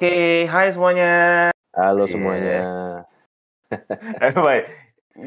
[0.00, 1.12] Oke, hai semuanya.
[1.76, 2.12] Halo Yes.
[2.16, 2.60] semuanya.
[4.24, 4.64] Eh, baik.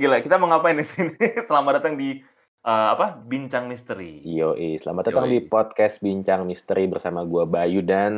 [0.02, 1.14] Gila, kita mau ngapain di sini?
[1.46, 2.18] Selamat datang di
[2.66, 3.22] eh, apa?
[3.22, 4.26] Bincang Misteri.
[4.26, 5.38] Yoi, selamat datang Yoi.
[5.38, 8.18] di podcast Bincang Misteri bersama gua Bayu dan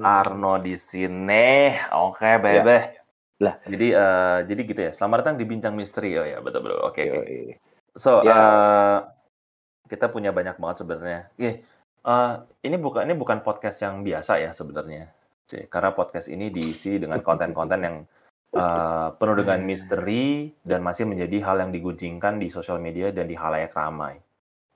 [0.00, 1.68] Arno di sini.
[1.92, 2.96] Oke, bebe.
[3.44, 3.60] Lah.
[3.68, 4.92] Jadi eh, jadi gitu ya.
[4.96, 6.16] Selamat datang di Bincang Misteri.
[6.16, 6.80] Oh ya, betul betul.
[6.80, 7.28] Oke, oke.
[7.28, 7.60] Yoi.
[7.92, 8.32] So, Ya.
[8.32, 8.98] eh,
[9.84, 11.28] kita punya banyak banget sebenarnya.
[11.36, 11.60] Eh,
[12.64, 15.19] ini bukan ini bukan podcast yang biasa ya sebenarnya.
[15.50, 17.96] Cih, Karena podcast ini diisi dengan konten-konten yang
[18.54, 23.34] eh, penuh dengan misteri dan masih menjadi hal yang diguncingkan di sosial media dan di
[23.34, 24.22] halayak ramai.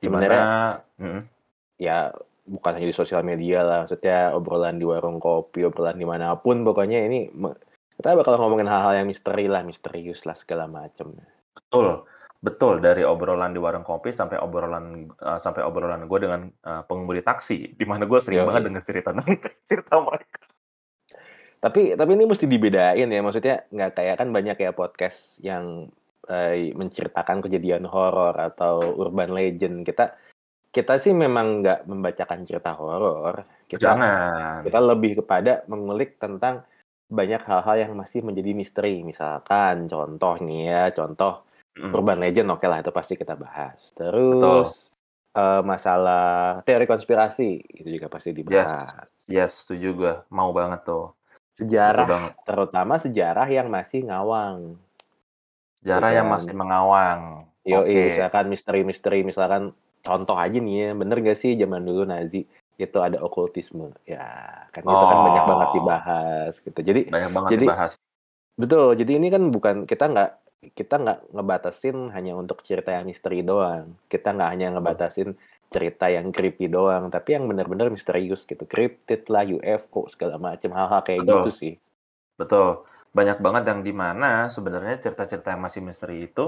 [0.02, 1.22] Di mana Mm,
[1.78, 2.14] Ya
[2.46, 6.62] bukan hanya di sosial media lah, maksudnya obrolan di warung kopi, obrolan di mana pun,
[6.62, 7.32] pokoknya ini
[7.98, 11.18] kita bakal ngomongin hal-hal yang misteri lah, misterius lah segala macam.
[11.50, 12.06] betul,
[12.38, 17.26] betul dari obrolan di warung kopi sampai obrolan eh, sampai obrolan gue dengan eh, pengemudi
[17.26, 18.46] taksi, di mana gue sering Yoi.
[18.46, 19.10] banget dengar cerita
[19.70, 20.53] cerita mereka.
[21.64, 25.88] Tapi tapi ini mesti dibedain ya, maksudnya nggak kayak kan banyak ya podcast yang
[26.28, 29.88] eh, menceritakan kejadian horor atau urban legend.
[29.88, 30.12] Kita
[30.68, 33.48] kita sih memang nggak membacakan cerita horor.
[33.64, 34.60] Kita Jangan.
[34.60, 36.68] kita lebih kepada mengulik tentang
[37.08, 39.00] banyak hal-hal yang masih menjadi misteri.
[39.00, 41.90] Misalkan contoh nih ya, contoh Mm.
[41.90, 43.90] urban legend oke lah itu pasti kita bahas.
[43.98, 44.94] Terus
[45.34, 48.94] eh, masalah teori konspirasi itu juga pasti dibahas.
[49.26, 50.14] Yes, setuju gue.
[50.30, 51.10] Mau banget tuh.
[51.54, 54.74] Sejarah terutama sejarah yang masih ngawang.
[55.78, 56.34] Sejarah Iya yang kan?
[56.34, 57.20] masih mengawang.
[57.64, 58.10] Yo, Oke.
[58.12, 59.70] misalkan misteri-misteri, misalkan
[60.02, 62.44] contoh aja nih ya, bener gak sih zaman dulu Nazi
[62.74, 64.26] itu ada okultisme, ya
[64.74, 65.74] kan itu kan banyak banget Oh.
[65.78, 66.80] dibahas gitu.
[66.82, 67.92] Jadi Banyak banget Jadi- dibahas.
[68.58, 70.30] betul, jadi ini kan bukan kita nggak
[70.74, 73.94] kita nggak ngebatasin hanya untuk cerita yang misteri doang.
[74.10, 75.38] Kita nggak hanya ngebatasin
[75.74, 81.00] cerita yang creepy doang, tapi yang benar-benar misterius gitu, cryptid lah, UFO segala macam hal-hal
[81.02, 81.42] kayak Betul.
[81.42, 81.74] gitu sih.
[82.38, 82.68] Betul.
[83.14, 86.44] Banyak banget yang di mana sebenarnya cerita-cerita yang masih misteri itu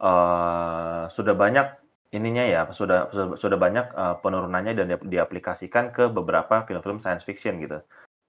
[0.00, 1.66] eh sudah banyak
[2.16, 7.24] ininya ya, sudah sudah, sudah banyak eh, penurunannya dan di- diaplikasikan ke beberapa film-film science
[7.28, 7.78] fiction gitu.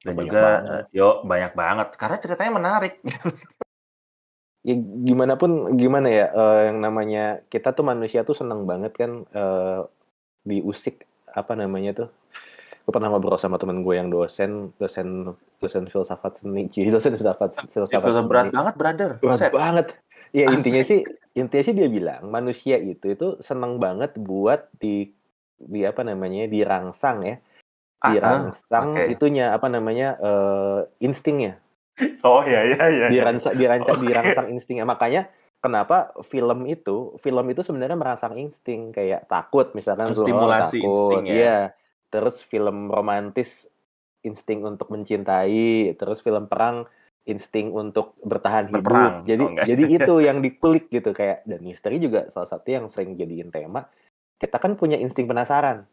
[0.03, 0.67] Dan Banyak juga banget.
[0.67, 2.93] eh, yo banyak banget karena ceritanya menarik.
[4.67, 9.11] ya gimana pun gimana ya eh, yang namanya kita tuh manusia tuh seneng banget kan
[9.33, 9.79] eh,
[10.43, 12.09] diusik apa namanya tuh
[12.81, 15.31] gue pernah ngobrol sama temen gue yang dosen dosen
[15.61, 19.11] dosen filsafat seni Cie, dosen filsafat filsafat Itu berat seni banget, brother.
[19.21, 19.51] berat Buset.
[19.53, 19.87] banget
[20.31, 20.55] ya Asli.
[20.57, 20.99] intinya sih
[21.31, 25.13] intinya sih dia bilang manusia itu itu seneng banget buat di
[25.61, 27.35] di apa namanya dirangsang ya
[28.01, 29.03] Ah, ah, dirangsang oke.
[29.13, 31.61] itunya apa namanya eh, instingnya
[32.25, 33.07] Oh ya ya ya.
[33.13, 34.05] dirancang dirancang Oke.
[34.09, 35.29] dirangsang instingnya makanya
[35.61, 41.23] kenapa film itu film itu sebenarnya merangsang insting kayak takut misalkan lu, Menstimulasi takut insting
[41.29, 41.33] ya.
[41.37, 41.59] iya
[42.09, 43.69] terus film romantis
[44.25, 46.89] insting untuk mencintai terus film perang
[47.29, 49.15] insting untuk bertahan hidup Berperang.
[49.29, 53.13] jadi Oh, jadi itu yang dikulik gitu kayak dan misteri juga salah satu yang sering
[53.13, 53.85] jadiin tema
[54.41, 55.85] kita kan punya insting penasaran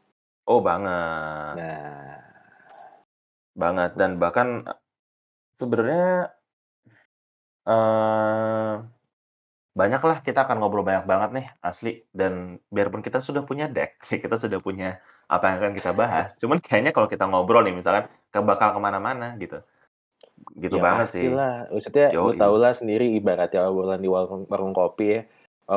[0.49, 1.61] Oh banget.
[1.61, 2.17] nah
[3.53, 4.65] banget dan bahkan
[5.61, 6.33] sebenarnya
[7.69, 8.75] eh
[9.79, 14.03] banyak lah kita akan ngobrol banyak banget nih asli dan biarpun kita sudah punya deck
[14.03, 14.99] sih kita sudah punya
[15.31, 18.81] apa yang akan kita bahas cuman kayaknya kalau kita ngobrol nih misalkan ke bakal ke
[18.83, 19.63] mana-mana gitu
[20.59, 21.55] gitu Ya banget sih pastilah.
[21.71, 22.39] Maksudnya lu Yoi.
[22.39, 25.21] tau lah sendiri ibaratnya obrolan di warung, warung kopi ya.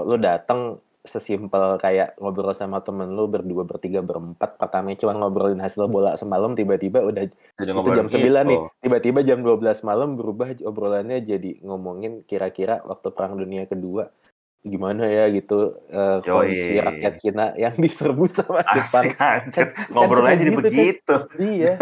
[0.02, 4.62] Lu datang sesimpel kayak ngobrol sama temen lu berdua, bertiga, berempat.
[4.62, 7.26] Pertama cuma ngobrolin hasil bola semalam, tiba-tiba udah
[7.58, 8.60] jadi itu jam 9 nih.
[8.62, 8.70] gitu.
[8.80, 14.14] Tiba-tiba jam 12 malam berubah obrolannya jadi ngomongin kira-kira waktu Perang Dunia Kedua
[14.62, 16.86] gimana ya gitu eh, kondisi Yoi.
[16.86, 19.10] rakyat Cina yang diserbu sama Jepang.
[19.10, 20.66] asik anjir Kan- ngobrolnya kan jadi gitu kan.
[20.70, 21.74] begitu Iya.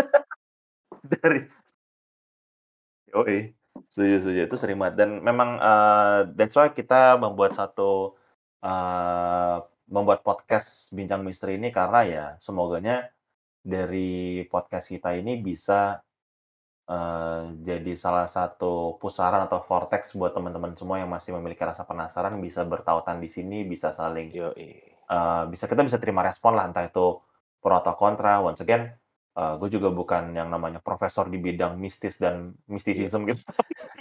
[1.12, 1.40] dari
[3.10, 3.40] Yoi,
[3.90, 8.16] setuju setuju itu sering banget dan memang eh, that's why kita membuat satu
[8.64, 9.58] eh,
[9.90, 13.10] membuat podcast bincang misteri ini karena ya semoganya
[13.64, 16.00] dari podcast kita ini bisa
[16.90, 22.38] eh, jadi salah satu pusaran atau vortex buat teman-teman semua yang masih memiliki rasa penasaran
[22.42, 24.96] bisa bertautan di sini bisa saling eh,
[25.52, 27.18] bisa kita bisa terima respon lah entah itu
[27.60, 28.40] pro atau kontra.
[28.44, 28.94] Once again
[29.40, 33.40] gue juga bukan yang namanya profesor di bidang mistis dan mistisism gitu.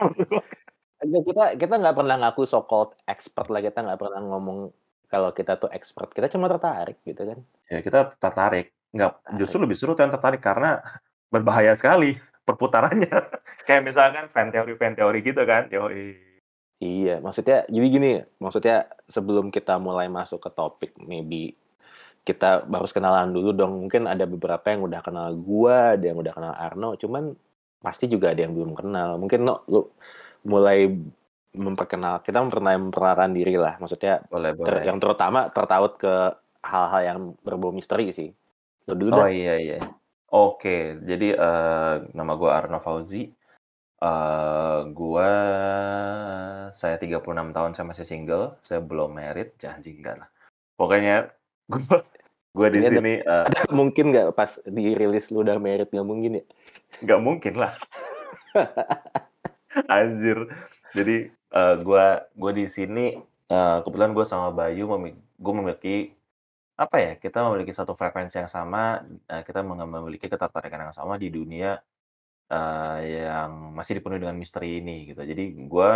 [0.03, 0.43] Enggak,
[0.99, 3.63] kita kita nggak pernah ngaku so called expert lah.
[3.63, 4.71] Kita nggak pernah ngomong
[5.07, 6.11] kalau kita tuh expert.
[6.11, 7.39] Kita cuma tertarik gitu kan.
[7.71, 8.75] Ya kita tertarik.
[8.91, 10.83] Nggak justru lebih seru tuh yang tertarik karena
[11.35, 13.15] berbahaya sekali perputarannya.
[13.67, 15.71] Kayak misalkan fan teori fan teori gitu kan.
[15.71, 16.27] Yoi.
[16.79, 21.59] Iya maksudnya jadi gini maksudnya sebelum kita mulai masuk ke topik maybe
[22.23, 23.73] kita harus kenalan dulu dong.
[23.89, 26.95] Mungkin ada beberapa yang udah kenal gua ada yang udah kenal Arno.
[26.95, 27.35] Cuman
[27.83, 29.17] pasti juga ada yang belum kenal.
[29.17, 29.89] Mungkin no, lu
[30.45, 30.93] mulai
[31.57, 33.75] memperkenal kita memperkenalkan, memperkenalkan diri lah.
[33.81, 34.83] Maksudnya Boleh ter, boleh.
[34.85, 36.15] yang terutama tertaut ke
[36.63, 38.31] hal-hal yang berbau misteri sih.
[38.87, 39.31] Lu dulu Oh dah.
[39.33, 39.79] iya iya.
[40.29, 43.33] Oke, jadi eh, nama gue Arno Fauzi.
[43.99, 45.27] Eh gua
[46.71, 47.19] saya 36
[47.51, 50.29] tahun saya masih single, saya belum married, janji enggak lah.
[50.79, 51.35] Pokoknya
[51.73, 52.07] gua
[52.55, 56.39] gua di ada, sini eh, ada mungkin nggak pas dirilis lu udah married nggak mungkin
[56.39, 56.45] ya?
[57.03, 57.75] nggak mungkin lah.
[59.89, 60.39] Anjir.
[60.97, 63.13] Jadi eh, gua gua di sini
[63.53, 64.89] eh, kebetulan gue sama Bayu
[65.39, 65.97] gue memiliki
[66.79, 67.13] apa ya?
[67.19, 71.79] Kita memiliki satu frekuensi yang sama, eh, kita memiliki ketertarikan yang sama di dunia
[72.53, 72.99] eh,
[73.29, 75.23] yang masih dipenuhi dengan misteri ini gitu.
[75.25, 75.93] Jadi gue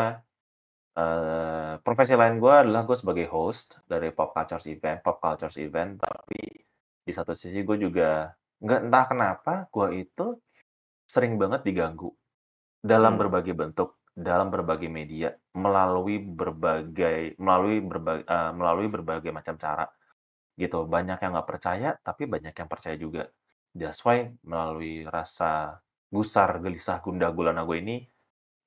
[0.98, 6.00] eh, profesi lain gue adalah gue sebagai host dari Pop Cultures Event, Pop Cultures Event.
[6.02, 6.40] Tapi
[7.02, 8.30] di satu sisi gue juga
[8.62, 10.38] nggak entah kenapa gue itu
[11.08, 12.08] sering banget diganggu
[12.82, 13.20] dalam Hmm.
[13.23, 18.26] berbagai bentuk, dalam berbagai media, melalui berbagai melalui berbagai
[18.58, 19.87] melalui berbagai macam cara
[20.58, 20.84] gitu.
[20.87, 23.23] Banyak yang nggak percaya, tapi banyak yang percaya juga.
[23.73, 25.81] That's why melalui rasa
[26.12, 27.96] gusar, gelisah, gundah gulana gue ini,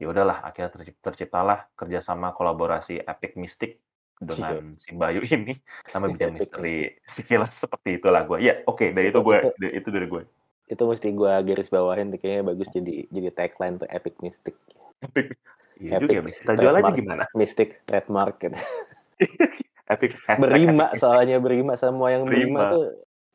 [0.02, 3.82] ya udahlah akhirnya tercip- terciptalah kerjasama kolaborasi Epic Mystic
[4.16, 4.26] Iya.
[4.32, 5.54] dengan si Bayu ini
[5.94, 6.78] nama bincang Epic misteri
[7.16, 8.38] sekilas seperti itulah gue.
[8.48, 10.24] Ya oke, dari itu Itu gue itu itu dari gue.
[10.66, 14.56] Itu mesti gua garis bawahin kayaknya bagus jadi jadi tagline tuh epic mystic.
[15.04, 15.38] Epic.
[15.76, 16.34] Iya juga ya, Epic Bang.
[16.40, 17.24] Kita jual aja gimana?
[17.34, 18.56] mystic trademark gitu.
[19.94, 22.74] Epic hashtag berima Epic soalnya berima semua yang berima Berima.
[22.74, 22.86] tuh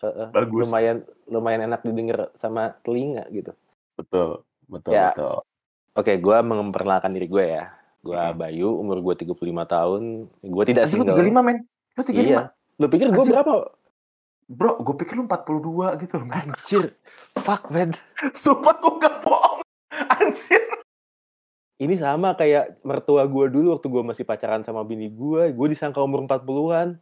[0.09, 0.67] eh, Bagus.
[0.67, 0.97] lumayan
[1.29, 3.53] lumayan enak didengar sama telinga gitu.
[3.95, 5.45] Betul, betul, Ya, betul.
[5.95, 7.71] oke gua memperkenalkan diri gue ya.
[8.01, 8.41] Gua Mm-mm.
[8.41, 9.37] Bayu, umur gue 35
[9.69, 10.03] tahun.
[10.41, 11.21] Gue tidak Anjir single.
[11.21, 11.59] 35 men.
[11.95, 12.17] Lu 35.
[12.17, 12.43] Iya.
[12.81, 13.55] Lu pikir gue berapa?
[14.51, 16.27] Bro, gue pikir lu 42 gitu loh.
[16.29, 16.85] Anjir.
[17.39, 17.95] Fuck, man.
[18.35, 19.63] Sumpah gue gak bohong.
[20.11, 20.61] Anjir.
[21.79, 25.51] Ini sama kayak mertua gue dulu waktu gue masih pacaran sama bini gue.
[25.51, 26.99] Gue disangka umur 40-an.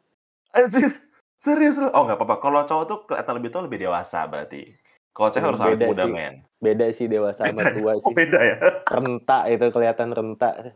[0.52, 0.92] Anjir.
[1.38, 1.88] Serius lu?
[1.88, 2.36] Oh gak apa-apa.
[2.36, 4.62] Kalau cowok tuh kelihatan lebih tua lebih dewasa berarti.
[5.08, 6.12] Kalau cewek Hmm, harus beda muda, sih.
[6.12, 6.34] men.
[6.58, 8.12] Beda sih dewasa sama Beda, tua oh, sih.
[8.12, 8.56] beda ya?
[8.86, 10.50] Renta itu kelihatan renta.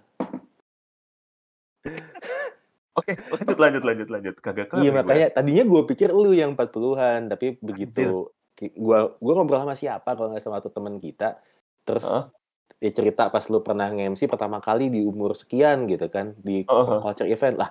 [2.92, 4.34] Oke, lanjut, lanjut, lanjut, lanjut.
[4.44, 4.98] Kagak kelar Iya nih gue.
[5.00, 7.32] makanya tadinya gue pikir lu yang 40-an.
[7.32, 8.28] Tapi begitu
[8.78, 11.40] gua gua ngobrol sama siapa kalau nggak sama satu teman kita.
[11.88, 12.24] Terus Heeh.
[12.82, 16.36] dia cerita pas lu pernah nge-MC pertama kali di umur sekian gitu kan.
[16.36, 16.86] Di Heeh.
[16.86, 17.56] pop culture event.
[17.56, 17.70] Lah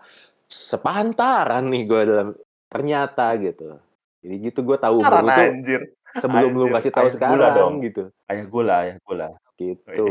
[0.50, 2.27] sepantaran nih gue dalam
[2.67, 3.77] ternyata gitu.
[4.21, 5.81] Jadi gitu gue tahu lu tuh anjir.
[6.19, 6.75] sebelum lu Anjir.
[6.81, 7.39] kasih tahu Ayah gula dong.
[7.39, 8.03] sekarang gitu.
[8.27, 9.29] Ayah gula, ayah gula.
[9.62, 10.06] Gitu.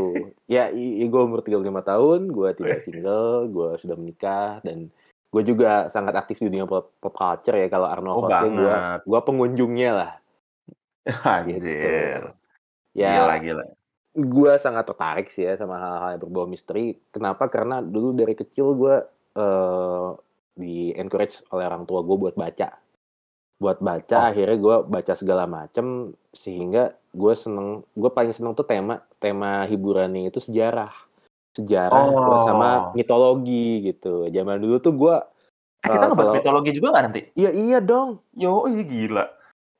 [0.47, 4.87] ya gue umur 35 tahun, gue tidak single, gue sudah menikah dan
[5.31, 8.99] gue juga sangat aktif di dunia pop, pop culture ya kalau Arno Oh gue banget.
[9.03, 10.11] gue pengunjungnya lah
[11.47, 11.65] gitu.
[11.65, 12.21] Anjir.
[12.91, 13.63] Ya Gila, gila.
[14.11, 16.99] gue sangat tertarik sih ya sama hal-hal yang berbau misteri.
[17.09, 17.47] Kenapa?
[17.47, 18.95] Karena dulu dari kecil gue
[19.33, 20.09] eh,
[20.53, 22.69] di encourage oleh orang tua gue buat baca.
[23.55, 24.27] Buat baca, Oh.
[24.27, 27.87] akhirnya gue baca segala macem sehingga gue seneng.
[27.93, 30.91] Gue paling seneng tuh tema tema hiburannya itu sejarah,
[31.57, 32.39] sejarah Oh.
[32.47, 34.27] sama mitologi gitu.
[34.31, 35.15] Zaman dulu tuh gue
[35.81, 37.21] Eh, kita eh, ngebahas kalau mitologi juga nggak nanti?
[37.35, 38.21] iya iya dong.
[38.37, 39.23] Yo, iya gila.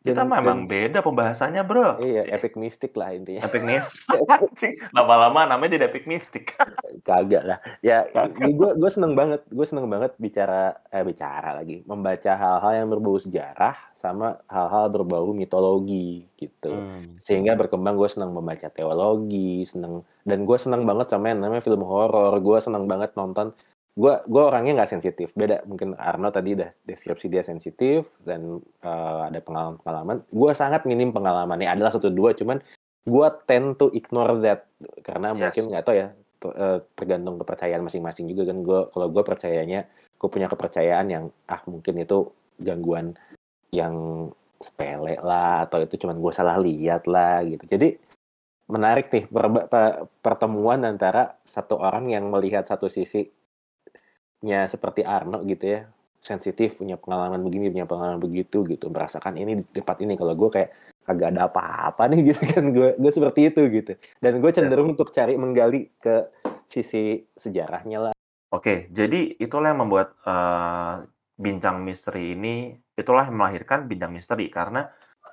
[0.01, 2.01] Kita Dan- memang dan- beda pembahasannya, bro.
[2.01, 3.46] Iya, Cih, epic mistik lah intinya.
[3.46, 4.74] Epic Mystic.
[4.98, 6.46] Lama-lama namanya tidak Epic Mystic.
[7.01, 12.31] kagak lah ya gue gue seneng banget gue seneng banget bicara eh bicara lagi membaca
[12.31, 17.17] hal-hal yang berbau sejarah sama hal-hal berbau mitologi gitu Hmm.
[17.20, 21.81] sehingga berkembang gue seneng membaca teologi seneng dan gue seneng banget sama yang namanya film
[21.81, 23.50] horor gue seneng banget nonton
[23.91, 25.36] gue gue orangnya nggak sensitif.
[25.36, 30.17] Beda mungkin Arno tadi udah deskripsi dia sensitif dan eh, ada pengalaman pengalaman.
[30.31, 32.63] Gue sangat minim pengalaman ya adalah satu dua cuman
[33.03, 34.67] gue tend to ignore that.
[35.03, 35.69] Karena mungkin Yes.
[35.69, 36.07] nggak tahu ya
[36.41, 38.57] eh, tergantung kepercayaan masing-masing juga kan.
[38.63, 42.31] Gue kalau gue percayanya gue punya kepercayaan yang ah mungkin itu
[42.62, 43.17] gangguan
[43.74, 44.27] yang
[44.62, 47.65] sepele lah atau itu cuman gue salah lihat lah gitu.
[47.65, 47.98] Jadi
[48.71, 52.88] menarik nih perba- pe- pertemuan antara satu orang yang melihat satu
[54.41, 55.86] sisinya seperti Arno gitu ya.
[56.21, 58.89] Sensitif punya pengalaman begini punya pengalaman begitu gitu.
[58.89, 60.17] Merasakan ini di tempat ini.
[60.17, 60.69] Kalau gue kayak
[61.05, 62.74] kagak ada apa-apa nih gitu kan.
[62.74, 63.93] Gue gue seperti itu gitu.
[64.17, 66.25] Dan gue cenderung untuk cari menggali ke
[66.65, 68.13] sisi sejarahnya lah.
[68.51, 71.05] Oke, jadi itulah yang membuat eh,
[71.39, 74.50] bincang misteri ini, itulah yang melahirkan bincang misteri.
[74.50, 74.83] Karena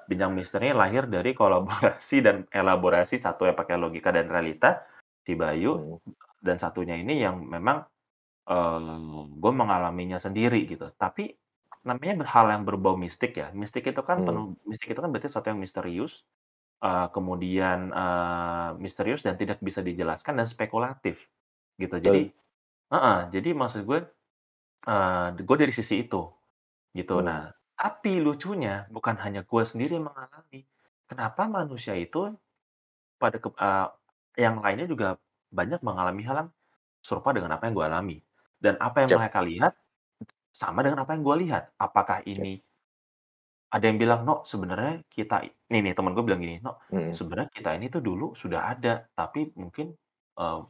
[0.08, 4.84] bincang misteri lahir dari kolaborasi dan elaborasi satu yang pakai logika dan realita
[5.24, 6.00] si Bayu Hmm.
[6.40, 7.84] dan satunya ini yang memang
[9.43, 10.88] gue mengalaminya sendiri gitu.
[10.97, 11.37] Tapi
[11.87, 13.50] namanya hal yang berbau mistik ya.
[13.57, 14.28] Mistik itu kan Hmm.
[14.28, 16.25] penuh, mistik itu kan berarti sesuatu yang misterius
[16.85, 21.28] eee, kemudian, eee, misterius dan tidak bisa dijelaskan dan spekulatif,
[21.81, 21.97] gitu.
[22.02, 22.33] Jadi Betul.
[22.95, 24.00] heeh, jadi maksud gue,
[24.88, 26.23] eee, gue dari sisi itu,
[26.97, 27.14] gitu.
[27.14, 27.28] Mmm.
[27.28, 30.67] Nah, tapi lucunya bukan hanya gue sendiri yang mengalami.
[31.11, 32.33] Kenapa manusia itu
[33.23, 33.88] pada keb eee,
[34.45, 35.09] yang lainnya juga
[35.52, 36.50] banyak mengalami hal yang
[37.05, 38.19] serupa dengan apa yang gue alami.
[38.64, 39.72] Dan apa yang Cep mereka lihat
[40.54, 41.64] sama dengan apa yang gue lihat.
[41.78, 42.62] Apakah Cep ini
[43.68, 47.18] ada yang bilang, "No, sebenarnya kita" nih nih temen gue bilang gini, "No, Mhm.
[47.18, 49.92] sebenarnya kita ini tuh dulu sudah ada, tapi mungkin,
[50.40, 50.60] eee,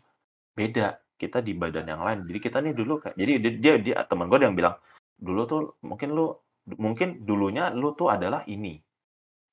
[0.59, 0.88] beda,
[1.21, 2.21] kita di badan yang lain.
[2.28, 4.76] Jadi kita nih dulu kayak" jadi dia dia dia temen gue yang bilang,
[5.21, 6.26] "Dulu tuh mungkin lu
[6.78, 8.78] mungkin dulunya lu tuh adalah ini,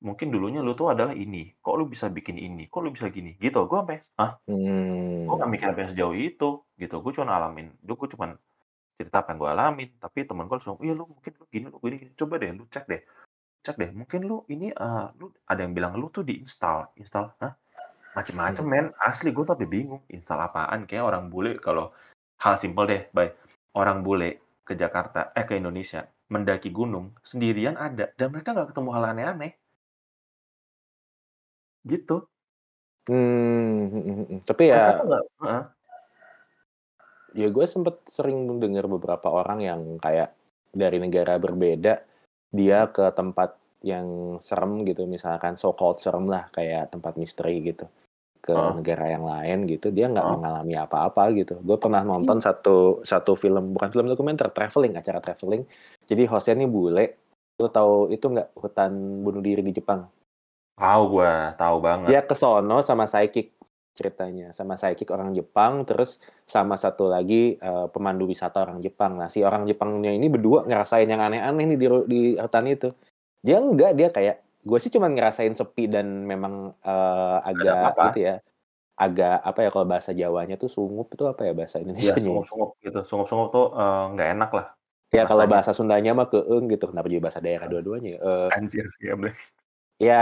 [0.04, 3.36] mungkin dulunya lu tuh adalah ini, kok lu bisa bikin ini, kok lu bisa gini?"
[3.40, 3.58] Gitu.
[3.70, 4.32] Gue sampai, "Hah?"
[5.26, 5.58] Gue nggak Mmm.
[5.58, 6.48] mikir sampai sejauh itu,
[6.80, 6.94] gitu.
[7.04, 8.30] Gue cuman ngalamin du gue cuman
[8.98, 11.78] cerita apa yang gue alamin, tapi temen gue langsung, "Iya, lu mungkin lu gini, lu
[11.84, 13.02] gini gini, coba deh lu cek deh
[13.66, 17.54] cek deh, mungkin lu ini, eee, lu" ada yang bilang, "Lu tuh di-install." "Install?" "Hah?"
[18.16, 18.68] Macem-macem Mhm.
[18.68, 21.92] men, asli gue sampai bingung, install apaan, kayak orang bule kalau
[22.42, 23.32] hal simpel deh, Bay,
[23.78, 28.90] orang bule ke Jakarta eh, ke Indonesia, mendaki gunung sendirian ada, dan mereka nggak ketemu
[28.96, 29.52] hal aneh-aneh.
[31.86, 32.26] Gitu.
[33.06, 34.38] Mmm, mhm mhm.
[34.42, 35.62] Tapi Mereka ya heeh.
[37.36, 40.34] Ya gue sempet sering mendengar beberapa orang yang kayak
[40.74, 42.02] dari negara berbeda,
[42.50, 43.54] dia ke tempat
[43.86, 47.86] yang serem gitu, misalkan so called serem lah, kayak tempat misteri gitu,
[48.42, 48.72] ke Heeh.
[48.80, 50.34] negara yang lain gitu, dia nggak Heeh.
[50.40, 51.60] mengalami apa-apa gitu.
[51.62, 55.62] Gue pernah nonton satu satu film, bukan film dokumenter, travelling, acara travelling.
[56.08, 57.04] Jadi host-nya nih bule.
[57.60, 60.08] Lu tahu itu nggak, hutan bunuh diri di Jepang?
[60.78, 62.16] Tahu gue, tahu banget.
[62.16, 63.56] Dia ke sono sama psychic
[63.96, 69.16] ceritanya, sama psychic orang Jepang, terus sama satu lagi, eee, pemandu wisata orang Jepang.
[69.16, 72.92] Nah, si orang Jepangnya ini berdua ngerasain yang aneh-aneh nih di di hutan itu.
[73.46, 74.36] Dia enggak, dia kayak,
[74.68, 76.76] gue sih cuman ngerasain sepi dan memang,
[77.56, 78.06] ada agak apa-apa.
[78.06, 78.34] itu ya,
[79.00, 82.46] agak apa ya, kalau bahasa Jawanya tuh sungup itu apa ya bahasa Iya, Indonesianya ya?
[82.52, 84.66] sunggup-sunggup gitu, sunggup-sunggup tuh, eee, nggak enak lah
[85.14, 87.70] Ya kalau bahasa Sundanya mah keeng gitu, kenapa jadi bahasa daerah Heeh.
[87.70, 88.20] dua-duanya ya?
[88.26, 89.36] Eee Anjir, iya bener.
[89.98, 90.20] Ya,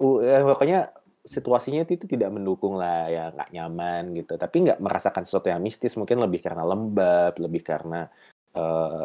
[0.00, 0.78] ya pokoknya
[1.26, 5.98] situasinya itu tidak mendukung lah, ya nggak nyaman gitu, tapi nggak merasakan sesuatu yang mistis,
[5.98, 8.06] mungkin lebih karena lembab, lebih karena,
[8.54, 9.04] eee,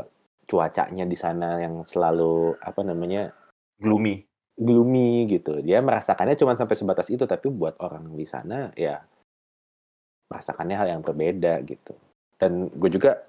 [0.50, 3.32] cuacanya di sana yang selalu apa namanya
[3.82, 4.22] Gloomy.
[4.60, 5.64] gloomy gitu.
[5.66, 9.02] Dia merasakannya cuman sampai sebatas itu, tapi buat orang di sana ya
[10.32, 11.94] merasakannya hal yang berbeda gitu.
[12.40, 13.22] Dan gue juga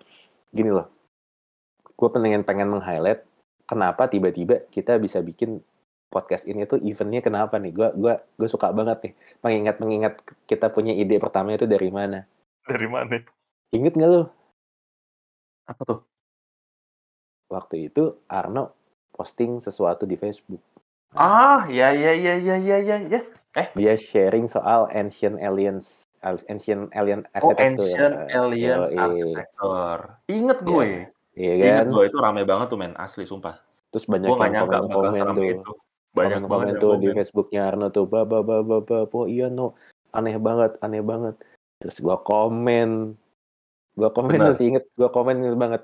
[0.53, 0.89] gini loh,
[1.99, 3.21] gue pengen pengen meng-highlight
[3.71, 5.63] kenapa tiba-tiba kita bisa bikin
[6.13, 7.73] podcast ini tuh event-nya kenapa nih?
[7.73, 12.29] Gue gue gue suka banget nih, mengingat-mengingat kita punya ide pertama itu dari mana.
[12.69, 13.17] Dari mana?
[13.73, 14.23] Inget nggak lu?
[15.65, 16.01] Apa tuh?
[17.49, 18.77] Waktu itu Arno
[19.17, 20.61] posting sesuatu di Facebook.
[21.17, 23.21] Ah, ya ya ya ya ya ya ya.
[23.53, 23.69] Eh?
[23.77, 28.97] Dia sharing soal Ancient Aliens, al Ancient Alien Oh, Architecture, Ancient Aliens yoi.
[28.97, 30.03] Architecture.
[30.33, 30.87] Inget Iya, gue,
[31.37, 31.93] iya inget kan?
[31.93, 33.61] gue, itu rame banget tuh men, asli sumpah.
[33.93, 35.73] Terus Gue banyak nggak yang komen-komen serame tuh, itu.
[36.13, 37.17] Banyak banget komen-komen yang tuh di komen.
[37.17, 39.73] Facebook-nya Arno tuh, "Ba ba ba ba ba, oh iya No,
[40.13, 41.35] aneh banget aneh banget."
[41.81, 43.17] Terus gue komen,
[43.97, 44.55] gue komen Bener.
[44.55, 45.83] masih inget, gue komen inget banget.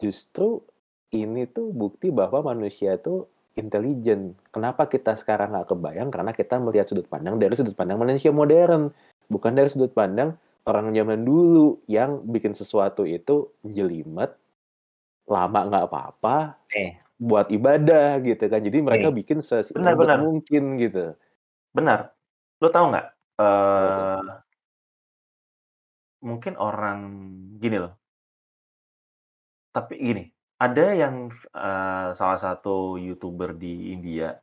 [0.00, 0.64] Justru
[1.12, 4.32] ini tuh bukti bahwa manusia tuh intelijen.
[4.50, 6.08] Kenapa kita sekarang nggak kebayang?
[6.08, 8.88] Karena kita melihat sudut pandang dari sudut pandang manusia modern,
[9.28, 14.32] bukan dari sudut pandang orang zaman dulu yang bikin sesuatu itu jelimet,
[15.26, 16.98] lama nggak apa-apa, Nih.
[17.28, 18.60] Buat ibadah gitu kan.
[18.66, 19.38] Jadi mereka Nih, bikin
[19.74, 20.20] benar seribet benar.
[20.24, 21.14] mungkin gitu.
[21.76, 22.12] Benar.
[22.60, 23.06] Lu tahu nggak,
[23.40, 24.44] eee
[26.22, 26.98] mungkin orang
[27.58, 27.98] gini loh
[29.74, 30.28] tapi gini,
[30.60, 34.36] ada yang, eee, salah satu YouTuber di India,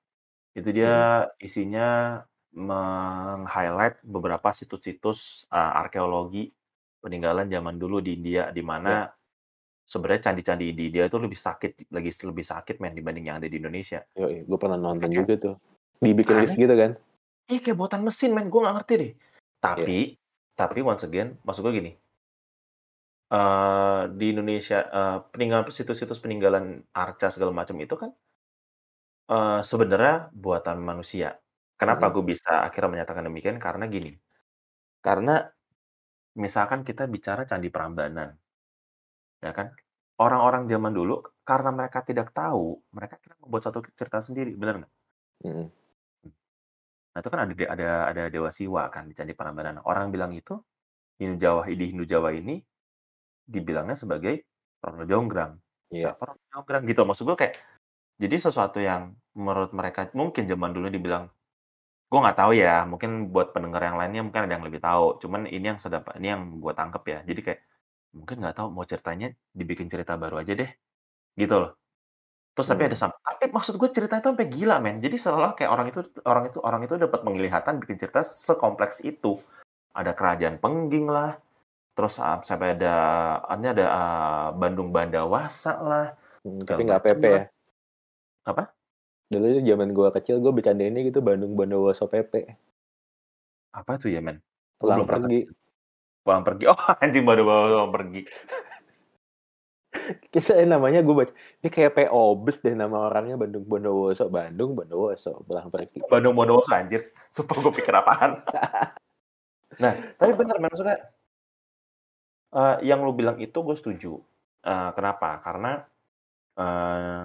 [0.57, 2.19] itu dia isinya
[2.55, 6.51] meng-highlight beberapa situs-situs, eee, arkeologi
[7.03, 8.99] peninggalan zaman dulu di India, di Ya.
[8.99, 9.13] mana
[9.91, 13.57] sebenarnya candi-candi di India itu lebih sakit lagi lebih sakit men dibanding yang ada di
[13.61, 13.99] Indonesia.
[14.17, 15.55] Yoi, gue pernah Sampai nonton kayak juga tuh.
[16.01, 16.91] Dibikin aneh list gitu kan?
[17.51, 19.11] Iya, kayak buatan mesin men, gue nggak ngerti deh.
[19.75, 19.99] Iya.
[19.99, 20.15] Tapi
[20.55, 21.91] tapi once again, maksud gue gini
[23.31, 28.09] eee, di Indonesia, eee, peninggalan situs-situs peninggalan arca segala macam itu kan
[29.29, 31.37] eee, sebenarnya buatan manusia.
[31.79, 32.13] Kenapa Mhm.
[32.13, 33.57] gue bisa akhirnya menyatakan demikian?
[33.61, 34.11] Karena gini,
[35.05, 35.47] karena
[36.39, 38.35] misalkan kita bicara Candi Prambanan
[39.39, 39.71] ya kan,
[40.19, 44.93] orang-orang zaman dulu karena mereka tidak tahu, mereka akhirnya membuat satu cerita sendiri, bener nggak?
[45.47, 45.65] Mhm.
[47.09, 49.81] Nah, itu kan ada ada ada Dewa Siwa kan di Candi Prambanan.
[49.83, 50.61] Orang bilang itu,
[51.17, 52.61] Hindu Jawa di Hindu Jawa ini
[53.49, 54.45] dibilangnya sebagai
[54.79, 55.57] Roro Jonggrang.
[55.89, 56.13] Iya.
[56.13, 56.83] Siapa Roro Jonggrang?
[56.85, 57.55] Gitu, maksud gue kayak
[58.19, 61.31] jadi sesuatu yang menurut mereka mungkin zaman dulu dibilang
[62.09, 65.45] gue nggak tahu ya, mungkin buat pendengar yang lainnya mungkin ada yang lebih tahu, cuman
[65.45, 67.19] ini yang sedap ini yang gue tangkep ya.
[67.21, 67.59] Jadi kayak,
[68.17, 70.71] mungkin nggak tahu mau ceritanya dibikin cerita baru aja deh,
[71.39, 71.71] gitu loh.
[72.57, 72.99] Terus tapi ada Hmm.
[72.99, 76.45] sam tapi maksud gue ceritanya itu sampai gila men, jadi seolah kayak orang itu orang
[76.51, 79.39] itu orang itu dapat penglihatan bikin cerita sekompleks itu.
[79.97, 81.37] Ada kerajaan Pengging lah,
[81.97, 82.95] terus, eee, sampai ada
[83.57, 86.07] ini ada, eee, Bandung Bandawasa lah,
[86.61, 87.43] segala tapi nggak PP lah.
[87.43, 87.43] ya?
[88.47, 88.73] Apa?
[89.31, 92.33] Dulu tuh zaman gua kecil gua bercandainnya gitu Bandung Bondowoso PP.
[93.73, 94.37] Apa tuh ya men?
[94.81, 95.49] Gue Pulang belum pernah pergi.
[96.29, 98.21] Pulang pergi, oh anjing Bondowoso pulang pergi.
[100.29, 105.41] Kisahnya namanya gue baca, ini kayak PO Bus deh nama orangnya Bandung Bondowoso, Bandung Bondowoso,
[105.49, 106.05] pulang pergi.
[106.05, 108.45] Bandung Bondowoso anjir, sumpah gue pikir apaan.
[109.81, 110.97] Nah, tapi bener maksudnya
[112.53, 114.21] eee, yang lu bilang itu gue setuju,
[114.69, 115.41] eee, kenapa?
[115.41, 115.81] Karena,
[116.57, 117.21] eee,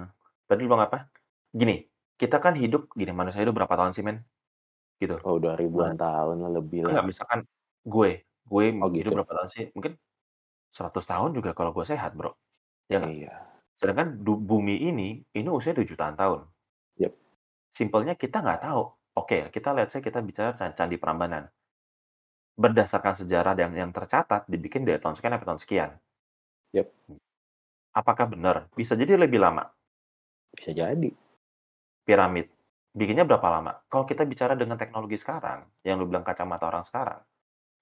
[0.48, 1.12] tadi lu bilang apa?
[1.52, 1.84] Gini,
[2.16, 4.24] kita kan hidup gini, manusia hidup berapa tahun sih men?
[4.96, 5.20] Gitu.
[5.28, 6.88] Oh udah Nah ribuan tahun lah, lebih lah.
[6.96, 7.40] enggak, misalkan
[7.84, 8.10] gue,
[8.44, 9.16] gue Oh hidup gitu.
[9.16, 9.66] berapa tahun sih?
[9.72, 9.96] Mungkin
[10.74, 12.34] 100 tahun juga kalau gue sehat Bro,
[12.90, 13.14] ya nggak?
[13.14, 13.34] Iya.
[13.74, 16.40] Sedangkan du bumi ini, ini usianya udah jutaan tahun.
[16.98, 17.12] Yap.
[17.70, 18.82] Simpelnya kita nggak tahu.
[19.14, 21.46] Oke, kita let's say kita bicara can Candi Prambanan.
[22.54, 25.90] Berdasarkan sejarah yang yang tercatat dibikin dari tahun sekian sampai tahun sekian.
[26.74, 26.86] Yap.
[27.94, 28.66] Apakah benar?
[28.74, 29.70] Bisa jadi lebih lama.
[30.54, 31.10] Bisa jadi.
[32.04, 32.50] Piramid,
[32.92, 33.80] bikinnya berapa lama?
[33.88, 37.22] Kalau kita bicara dengan teknologi sekarang, yang lu bilang kacamata orang sekarang,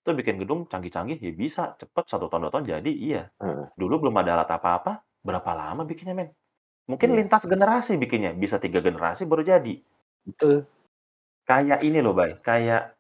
[0.03, 3.23] itu bikin gedung canggih-canggih ya bisa, cepet 1 tahun 2 tahun jadi, iya.
[3.41, 3.73] Heeh.
[3.79, 4.93] Dulu belum ada alat apa-apa,
[5.23, 6.31] berapa lama bikinnya men?
[6.91, 7.19] Mungkin Iya.
[7.19, 9.75] lintas generasi bikinnya, bisa 3 generasi baru jadi.
[10.27, 10.67] Betul.
[11.49, 12.95] Kayak ini loh Bay, kayak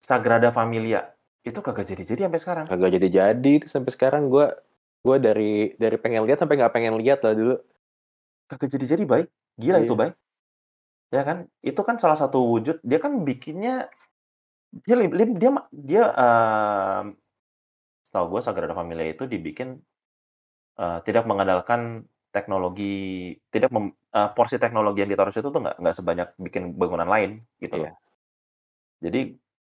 [0.00, 1.12] Sagrada Familia,
[1.44, 2.66] itu kagak jadi-jadi sampai sekarang.
[2.68, 4.56] Kagak jadi-jadi itu sampai sekarang gua
[5.04, 7.54] gua dari dari pengen lihat sampai nggak pengen lihat lah dulu.
[8.50, 9.24] Kagak jadi-jadi Bay,
[9.56, 10.00] gila itu Iya.
[10.00, 10.10] Bay.
[11.12, 11.38] Ya kan?
[11.64, 13.88] Itu kan salah satu wujud dia kan bikinnya
[14.82, 14.94] dia
[15.38, 17.04] dia ma dia, mmm,
[18.06, 19.80] setahu gue Sagrada Familia itu dibikin,
[20.80, 25.96] eee, tidak mengandalkan teknologi tidak mem eee, porsi teknologi yang ditaruh situ tuh nggak nggak
[25.98, 27.30] sebanyak bikin bangunan lain,
[27.62, 27.90] gitu loh.
[27.92, 27.98] Iya.
[29.02, 29.20] Jadi,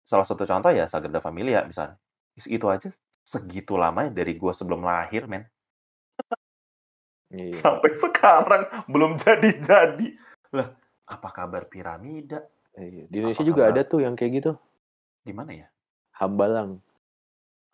[0.03, 1.95] salah satu contoh ya Sagrada Familia misalnya.
[2.35, 2.89] Is itu aja
[3.23, 5.47] segitu lamanya dari gua sebelum lahir men.
[7.31, 7.51] Iya.
[7.53, 10.07] Sampai sekarang belum jadi-jadi.
[10.55, 10.67] Lah,
[11.09, 12.43] apa kabar piramida?
[12.77, 13.05] Iya.
[13.09, 14.51] Di Indonesia Apa juga kabar ada tuh yang kayak gitu.
[15.23, 15.67] Di mana ya?
[16.19, 16.83] Hambalang.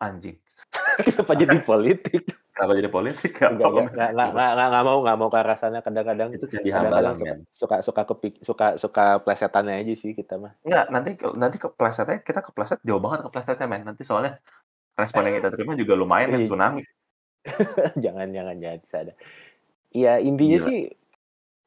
[0.00, 0.38] Anjing.
[1.04, 2.24] Kenapa jadi politik?
[2.56, 3.32] Kenapa jadi politik?
[3.36, 4.04] Nggak Gimana?
[4.12, 8.02] enggak enggak mau enggak mau ke arah sana kadang-kadang Itu kadang-kadang Hambalang suka suka suka
[8.08, 10.56] kepik suka suka plesetannya aja sih kita mah.
[10.64, 13.84] Enggak, nanti ke nanti keplesetnya kita kepleset jauh banget keplesetnya men.
[13.84, 14.36] Nanti soalnya
[14.96, 16.48] respon yang kita terima juga lumayan men, Iya.
[16.48, 16.82] tsunami.
[18.04, 19.12] Jangan jangan jangan ada.
[19.90, 20.68] Iya, intinya Gila.
[20.68, 20.80] sih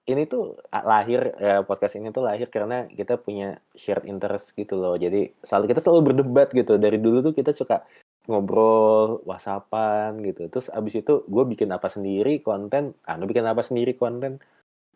[0.03, 4.99] ini tuh lahir ya podcast ini tuh lahir karena kita punya shared interest gitu loh.
[4.99, 6.75] Jadi selalu kita selalu berdebat gitu.
[6.75, 7.87] Dari dulu tuh kita suka
[8.27, 10.51] ngobrol, whatsappan gitu.
[10.51, 14.43] Terus abis itu gue bikin apa sendiri konten, Anu bikin apa sendiri konten.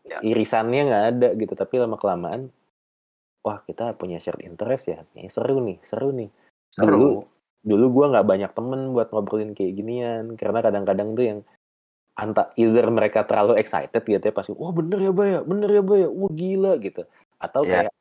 [0.03, 0.19] Ya.
[0.19, 1.55] Irisannya nggak ada gitu.
[1.55, 2.51] Tapi lama kelamaan,
[3.47, 4.99] wah kita punya shared interest ya.
[5.15, 6.27] Nih, seru nih, seru nih.
[6.75, 7.07] Dulu Seru.
[7.63, 11.39] dulu gue nggak banyak temen buat ngobrolin kayak ginian karena kadang-kadang tuh yang
[12.17, 15.81] anta either mereka terlalu excited gitu ya pasti wah bener ya bay ya bener ya
[15.85, 17.01] bay ya wah gila gitu
[17.43, 17.87] atau Iya.
[17.87, 17.93] kayak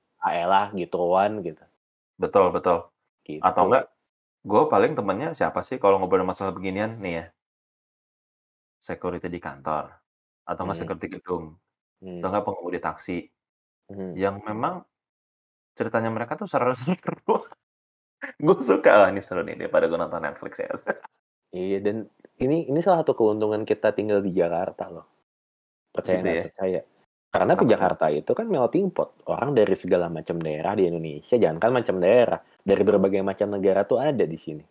[0.45, 1.63] elah gituan gitu
[2.23, 2.89] Betul betul.
[3.29, 3.85] gitu Atau enggak,
[4.49, 7.27] gue paling temennya siapa sih kalau ngobrol masalah beginian nih ya?
[8.83, 9.89] Security di kantor,
[10.45, 10.83] atau enggak Hmm.
[10.85, 11.45] security gedung,
[12.05, 12.21] Hmm.
[12.21, 13.19] atau enggak pengemudi taksi,
[13.91, 14.13] Hmm.
[14.19, 14.85] yang memang
[15.79, 16.97] ceritanya mereka tuh seru-seru.
[18.45, 20.69] Gue suka, "Wah ini seru nih daripada gue nonton Netflix ya."
[21.55, 25.07] iya dan ini ini salah satu keuntungan kita tinggal di Jakarta loh.
[25.93, 26.45] Percaya Gitu ya?
[26.53, 26.81] percaya?
[27.33, 27.69] Karena tuh?
[27.69, 29.17] Jakarta itu kan melting pot.
[29.29, 33.85] Orang dari segala macam daerah di Indonesia jangan kan macam daerah dari berbagai macam negara
[33.89, 34.65] tuh ada di sini.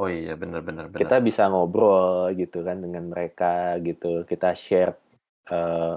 [0.00, 0.64] Oh iya, bener.
[0.88, 4.24] kita bisa ngobrol gitu kan dengan mereka gitu.
[4.24, 4.96] Kita share
[5.52, 5.96] eh,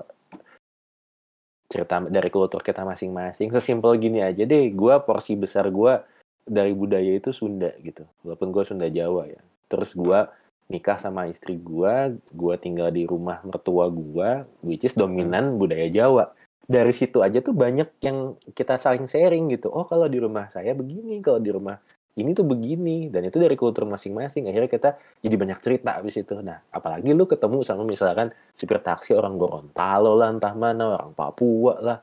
[1.71, 3.55] cerita dari kultur kita masing-masing.
[3.55, 6.03] Sesimpel gini aja deh gua porsi besar gua
[6.43, 8.03] dari budaya itu Sunda gitu.
[8.27, 10.31] Walaupun gua Sunda Jawa ya terus gua
[10.67, 16.33] nikah sama istri gua gua tinggal di rumah mertua gua which is dominan budaya Jawa.
[16.65, 19.69] Dari situ aja tuh banyak yang kita saling sharing gitu.
[19.69, 21.77] Oh kalau di rumah saya begini kalau di rumah
[22.17, 23.13] ini tuh begini.
[23.13, 24.49] Dan itu dari kultur masing-masing.
[24.49, 24.89] Akhirnya kita
[25.21, 30.17] jadi banyak cerita habis itu nah apalagi lu ketemu sama misalkan supir taksi orang Gorontalo
[30.17, 31.99] lah entah mana orang Papua lah.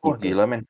[0.00, 0.32] Gitu.
[0.32, 0.64] gila men,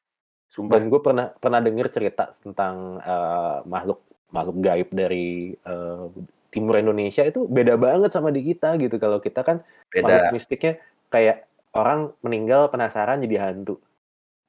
[0.51, 0.75] sumpah.
[0.75, 6.05] dan gue pernah pernah denger cerita tentang eh, makhluk makhluk gaib dari eh,
[6.51, 9.63] timur Indonesia itu beda banget sama di kita gitu kalau kita kan
[9.95, 10.35] makhluk Beda.
[10.35, 10.73] mistiknya
[11.11, 13.79] kayak orang meninggal penasaran jadi hantu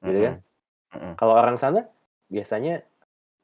[0.02, 0.98] gitu kan Mhm.
[0.98, 1.12] Mhm.
[1.16, 1.88] Kalau orang sana
[2.28, 2.82] biasanya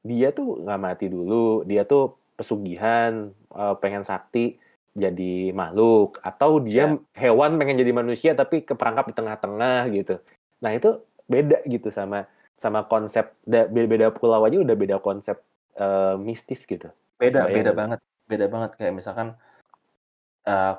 [0.07, 4.57] dia tuh nggak mati dulu, dia tuh pesugihan, eee, pengen sakti
[4.99, 7.03] jadi makhluk, atau dia Iya.
[7.19, 10.19] hewan pengen jadi manusia tapi keperangkap di tengah-tengah gitu.
[10.65, 12.27] Nah itu beda gitu sama
[12.59, 15.39] sama konsep da beda-beda pulau aja udah beda konsep,
[15.81, 16.89] eee, mistis gitu.
[17.21, 19.29] Beda Kebayang beda banget beda banget kayak misalkan,
[20.47, 20.73] eee,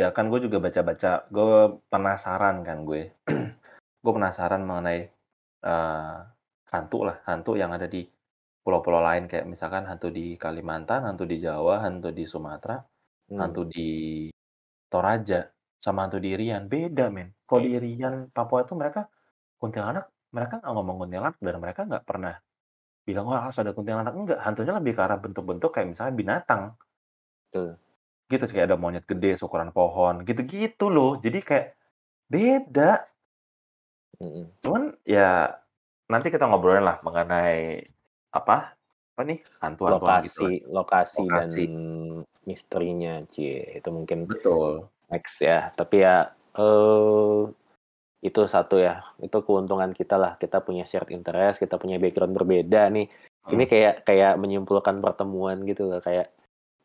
[0.00, 1.52] ya kan gue juga baca-baca, gue
[1.92, 3.02] penasaran kan gue.
[4.04, 5.00] Gue penasaran mengenai,
[5.66, 6.16] eee,
[6.72, 8.02] hantu lah, hantu yang ada di
[8.64, 12.76] pulau-pulau lain kayak misalkan hantu di Kalimantan, hantu di Jawa, hantu di Sumatera,
[13.28, 13.56] Hmm.
[13.56, 13.88] hantu di
[14.92, 15.40] Toraja,
[15.84, 17.34] sama hantu di Irian, beda men.
[17.48, 19.10] Kalau di Irian, Papua itu mereka
[19.60, 22.34] kuntilanak, mereka nggak ngomong kuntilanak dan mereka nggak pernah
[23.08, 24.38] bilang, "Wah, harus ada kuntilanak," enggak.
[24.46, 26.62] Hantunya lebih ke arah bentuk-bentuk kayak misalnya binatang.
[27.52, 27.78] Betul.
[28.30, 31.14] Gitu, kayak ada monyet gede seukuran pohon, gitu-gitu loh.
[31.22, 31.66] Jadi kayak
[32.32, 33.08] beda.
[34.20, 34.56] Mhm.
[34.64, 35.20] Cuman ya
[36.12, 37.84] nanti kita ngobrolin lah mengenai
[38.36, 38.54] apa,
[39.12, 40.52] apa nih, hantu-hantuan gitu lah.
[40.52, 41.76] Lokasi lokasi dan Lokasi.
[42.42, 44.90] misterinya, cie, itu mungkin Betul.
[45.12, 45.70] next ya.
[45.78, 47.40] Tapi ya, eee,
[48.24, 52.88] itu satu ya, itu keuntungan kita lah, kita punya shared interest, kita punya background berbeda
[52.92, 53.06] nih.
[53.46, 53.70] Ini Mhm.
[53.70, 56.32] kayak kayak menyimpulkan pertemuan gitu loh, kayak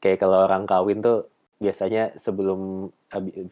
[0.03, 1.29] kayak kalau orang kawin tuh
[1.61, 2.89] biasanya sebelum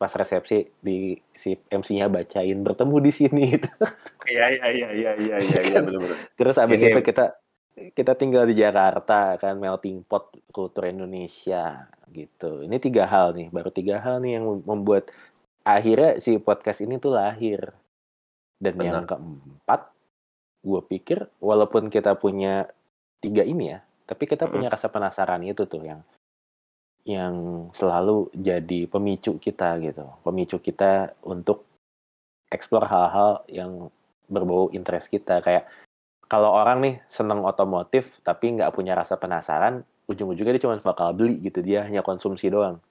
[0.02, 3.70] pas resepsi di si MC-nya bacain, "Bertemu di sini," gitu.
[4.30, 6.28] Iya iya iya iya iya iya bener.
[6.38, 7.26] terus habis Ini itu kita
[7.96, 12.66] kita tinggal di Jakarta kan, melting pot kultur Indonesia, gitu.
[12.68, 15.08] Ini 3 hal nih, baru 3 hal nih yang mem membuat
[15.64, 17.74] akhirnya si podcast ini tuh lahir.
[18.60, 19.16] Dan yang Bener.
[19.16, 19.82] keempat,
[20.68, 22.68] gue pikir walaupun kita punya
[23.24, 26.04] 3 ini ya, tapi kita punya rasa penasaran itu tuh yang
[27.08, 27.36] yang
[27.72, 31.64] selalu jadi pemicu kita gitu, pemicu kita untuk
[32.52, 33.88] explore hal-hal yang
[34.28, 35.40] berbau interest kita.
[35.40, 35.72] Kayak
[36.28, 41.40] kalau orang nih seneng otomotif tapi nggak punya rasa penasaran, ujung-ujungnya dia cuma bakal beli
[41.40, 42.84] gitu, dia hanya konsumsi doang.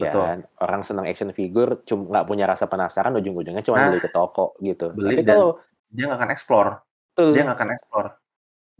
[0.00, 0.24] Ya Betul.
[0.24, 0.38] kan?
[0.64, 3.86] Orang seneng action figure cum nggak punya rasa penasaran, ujung-ujungnya cuma Nah.
[3.92, 4.88] beli ke toko gitu.
[4.96, 5.50] Beli Tapi dan kalau
[5.92, 6.70] dia nggak akan explore.
[6.72, 7.44] Dia Betul.
[7.44, 8.08] nggak akan explore.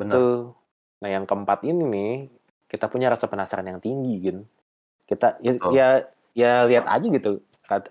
[0.00, 0.14] Bener.
[0.16, 0.36] Betul.
[1.00, 2.12] Nah, yang keempat ini nih,
[2.72, 4.38] kita punya rasa penasaran yang tinggi, Gin.
[5.04, 5.72] Kita ya Betul.
[5.76, 5.88] ya
[6.32, 7.42] ya lihat aja gitu,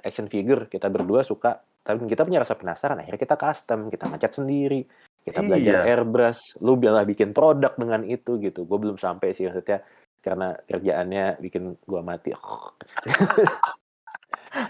[0.01, 4.31] action figure kita berdua suka, tapi kita punya rasa penasaran, akhirnya kita custom, kita ngecat
[4.39, 4.87] sendiri,
[5.27, 5.99] kita belajar Iya.
[5.99, 8.63] airbrush, lu malah bikin produk dengan itu gitu.
[8.63, 9.83] Gue belum sampai sih maksudnya
[10.19, 12.35] karena kerjaannya bikin gua mati.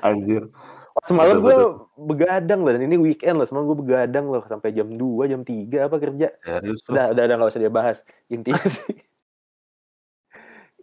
[0.05, 0.49] Anjir.
[1.07, 1.55] Semalam Betul gue
[2.11, 5.87] begadang loh, dan ini weekend loh, semalam gue begadang loh sampai jam 2, jam 3
[5.87, 6.27] apa kerja.
[6.43, 6.91] Serius lu?
[6.97, 7.97] Udah udah udah nggak usah dibahas.
[8.27, 9.07] Intinya sih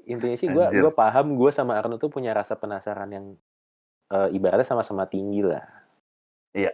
[0.07, 3.27] intinya sih gue gue paham gue sama Arno tuh punya rasa penasaran yang,
[4.15, 5.67] eee, ibaratnya sama-sama tinggi lah.
[6.55, 6.73] Iya.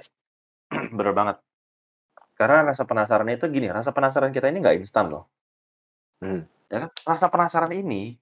[0.97, 1.37] Bener banget.
[2.37, 5.33] Karena rasa penasaran itu gini, rasa penasaran kita ini nggak instan loh.
[6.21, 6.45] Hmm.
[6.73, 6.91] Ya kan?
[7.05, 8.17] Rasa penasaran ini,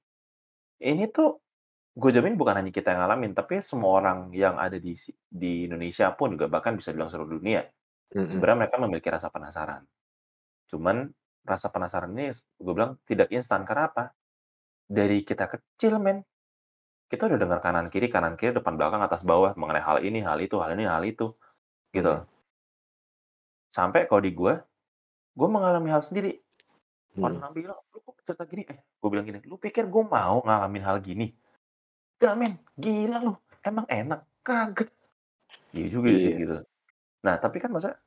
[0.83, 1.41] ini tuh
[1.97, 4.95] gue jamin bukan hanya kita yang ngalamin, tapi semua orang yang ada di
[5.31, 7.65] di Indonesia pun juga bahkan bisa bilang seluruh dunia,
[8.15, 8.29] Mhm.
[8.31, 9.85] sebenarnya mereka memiliki rasa penasaran.
[10.71, 11.11] Cuman
[11.47, 14.05] rasa penasaran ini gue bilang tidak instan, karena apa?
[14.91, 16.25] Dari kita kecil men,
[17.11, 20.39] kita udah dengar kanan kiri kanan kiri, depan belakang, atas bawah mengenai hal ini, hal
[20.43, 21.35] itu, hal ini, hal itu,
[21.95, 22.13] gitu.
[22.13, 22.27] Mhm.
[23.71, 24.55] Sampai kalau di gue,
[25.39, 26.43] gue mengalami hal sendiri.
[27.19, 27.27] Hmm.
[27.27, 30.85] Orang bilang, "Lu kok cerita gini?" Eh, gue bilang gini, "Lu pikir gue mau ngalamin
[30.87, 31.35] hal gini?
[32.21, 33.35] Nggak men, gila lu,
[33.67, 34.21] emang enak?
[34.47, 34.95] Kagak."
[35.75, 36.39] Iya juga sih, Iya.
[36.39, 36.57] gitu.
[37.27, 37.99] Nah, tapi kan maksudnya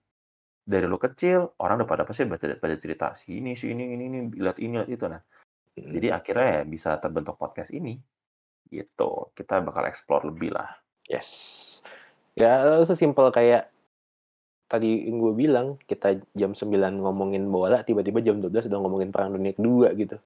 [0.63, 4.03] dari lu kecil, orang udah pada pasti baca pada cerita, si ini si ini ini
[4.07, 5.05] ini, lihat ini, lihat itu.
[5.11, 5.19] Nah,
[5.75, 5.91] Mhm.
[5.99, 7.99] jadi akhirnya ya bisa terbentuk podcast ini,
[8.71, 9.33] gitu.
[9.35, 10.71] Kita bakal explore lebih lah.
[11.11, 11.27] Yes.
[12.39, 13.72] Ya sesimpel kayak
[14.73, 19.38] tadi yang gue bilang, kita jam 9 ngomongin bola, tiba-tiba jam 12 udah ngomongin Perang
[19.38, 20.17] Dunia Kedua gitu.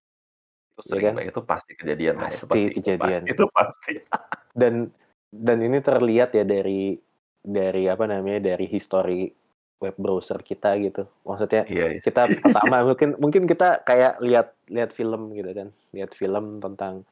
[0.80, 1.28] Itu sering kan?
[1.28, 3.22] itu pasti kejadian men, itu Pasti pasti itu kejadian.
[3.28, 3.94] pasti itu pasti.
[4.62, 4.90] Dan
[5.28, 6.96] dan ini terlihat ya dari
[7.44, 9.30] dari apa namanya, dari history
[9.78, 11.06] web browser kita gitu.
[11.28, 12.02] Maksudnya Iya iya.
[12.02, 17.06] kita pertama mungkin mungkin kita kayak lihat lihat film gitu kan, lihat film tentang,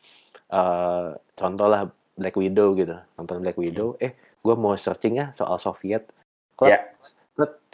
[0.50, 6.10] eee, contohlah Black Widow gitu, nonton Black Widow, eh gue mau searching ah soal Soviet,
[6.58, 6.96] kok Iya.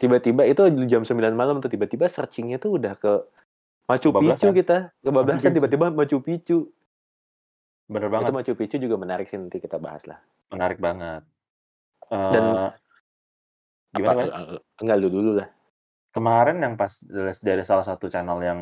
[0.00, 3.12] Tiba-tiba itu jam 9 malam tuh, tiba-tiba searching-nya tuh udah ke
[3.90, 6.72] Machu Picchu kita, kebablasan tiba-tiba Machu Picchu.
[7.88, 8.34] Bener Itu banget.
[8.34, 10.18] Machu Picchu juga menarik sih, nanti kita bahas lah.
[10.52, 11.22] Menarik banget.
[12.28, 12.68] Dan Eee,
[13.98, 14.32] apa gimana gimana?
[14.36, 15.48] eee, enggak lu dulu lah.
[16.14, 16.92] Kemarin yang pas
[17.48, 18.60] dari salah satu channel yang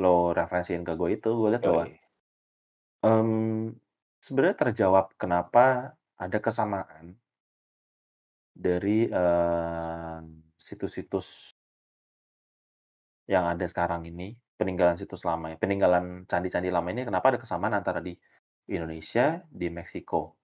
[0.00, 1.84] lo referensiin ke gue itu, gue lihat bahwa
[3.04, 3.72] mmm,
[4.20, 7.16] sebenarnya terjawab kenapa ada kesamaan
[8.54, 10.18] dari, eee,
[10.60, 11.56] situs-situs
[13.28, 17.74] yang ada sekarang ini, peninggalan situs lama ya, peninggalan candi-candi lama ini kenapa ada kesamaan
[17.76, 18.16] antara di
[18.70, 20.36] Indonesia, di Meksiko,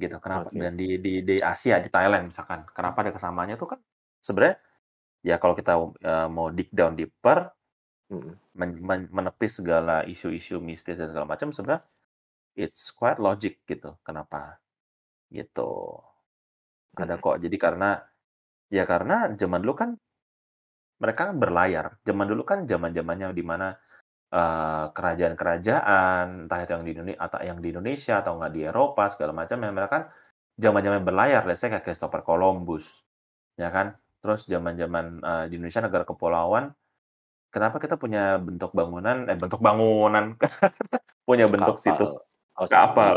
[0.00, 0.16] gitu.
[0.20, 0.58] Kenapa Oke.
[0.60, 3.80] dan di di di Asia, di Thailand misalkan, kenapa ada kesamaannya tuh kan
[4.22, 4.56] sebenarnya
[5.26, 7.50] ya kalau kita, eee, mau dig down deeper,
[8.56, 11.82] men men menepis segala isu-isu mistis dan segala macam sebenarnya
[12.58, 14.58] it's quite logic gitu, kenapa,
[15.32, 15.98] gitu.
[16.96, 17.42] Ada kok.
[17.42, 17.98] Jadi karena
[18.70, 19.90] ya karena zaman dulu kan
[21.02, 21.86] mereka kan berlayar.
[22.06, 23.74] Zaman dulu kan zaman-zamannya di mana,
[24.32, 29.04] eee, kerajaan-kerajaan, entah itu yang di Indone atau yang di Indonesia atau enggak di Eropa
[29.12, 30.04] segala macam, ya mereka kan
[30.60, 33.04] zaman-zaman berlayar, let's say kayak Christopher Columbus,
[33.60, 33.96] ya kan.
[34.22, 36.72] Terus zaman-zaman, eee, di Indonesia negara kepulauan,
[37.54, 40.36] kenapa kita punya bentuk bangunan eh, bentuk bangunan,
[41.28, 41.82] punya bentuk Kapal.
[41.82, 42.20] situs
[42.58, 43.10] Oh, candi.
[43.10, 43.16] kapal,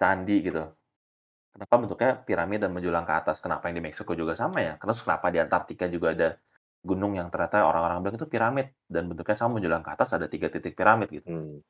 [0.00, 0.62] candi gitu.
[1.54, 3.36] Kenapa bentuknya piramid dan menjulang ke atas?
[3.44, 4.72] Kenapa yang di Meksiko juga sama ya?
[4.80, 6.28] Terus kenapa di Antartika juga ada
[6.80, 10.48] gunung yang ternyata orang-orang bilang itu piramid dan bentuknya sama menjulang ke atas ada 3
[10.48, 11.28] titik piramid gitu.
[11.28, 11.62] Hmm.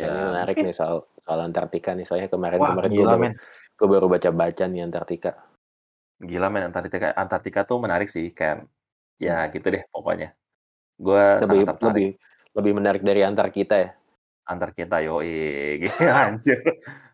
[0.00, 3.16] Nah, ini Ya menarik mungkin nih soal soal Antartika nih, soalnya Wah, kemarin-kemarin gue gila
[3.18, 3.34] men.
[3.78, 5.30] gue baru baca-baca nih Antartika.
[6.28, 8.56] Gila men, Antartika Antartika tuh menarik sih, kayak
[9.26, 9.50] ya Hmm.
[9.54, 10.26] gitu deh pokoknya.
[11.06, 12.04] Gue Lebih sangat tertarik.
[12.04, 12.08] lebih
[12.56, 13.90] lebih menarik dari antar kita ya?
[14.52, 15.86] Antar kita, yoi,
[16.24, 16.58] anjir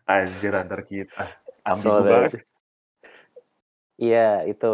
[0.07, 1.23] anjir antar kita,
[1.67, 2.31] ambigu banget.
[3.97, 4.65] Iya, itu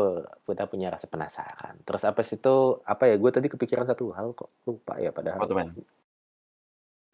[0.44, 1.76] kita punya rasa penasaran.
[1.88, 5.48] Terus habis itu, apa ya, gue tadi kepikiran satu hal kok, lupa ya Apa padahal.
[5.48, 5.70] tuh, men?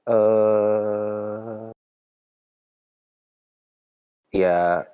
[0.09, 1.69] Eee
[4.31, 4.85] Ya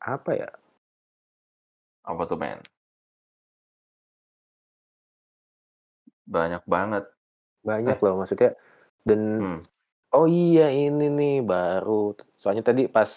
[0.00, 0.50] apa ya?
[2.04, 2.60] Apa tuh, men?
[6.28, 7.04] Banyak banget.
[7.64, 8.00] Banyak Eh.
[8.00, 8.56] loh maksudnya
[9.04, 9.60] dan Hmm.
[10.14, 13.08] Oh iya ini nih baru, soalnya tadi pas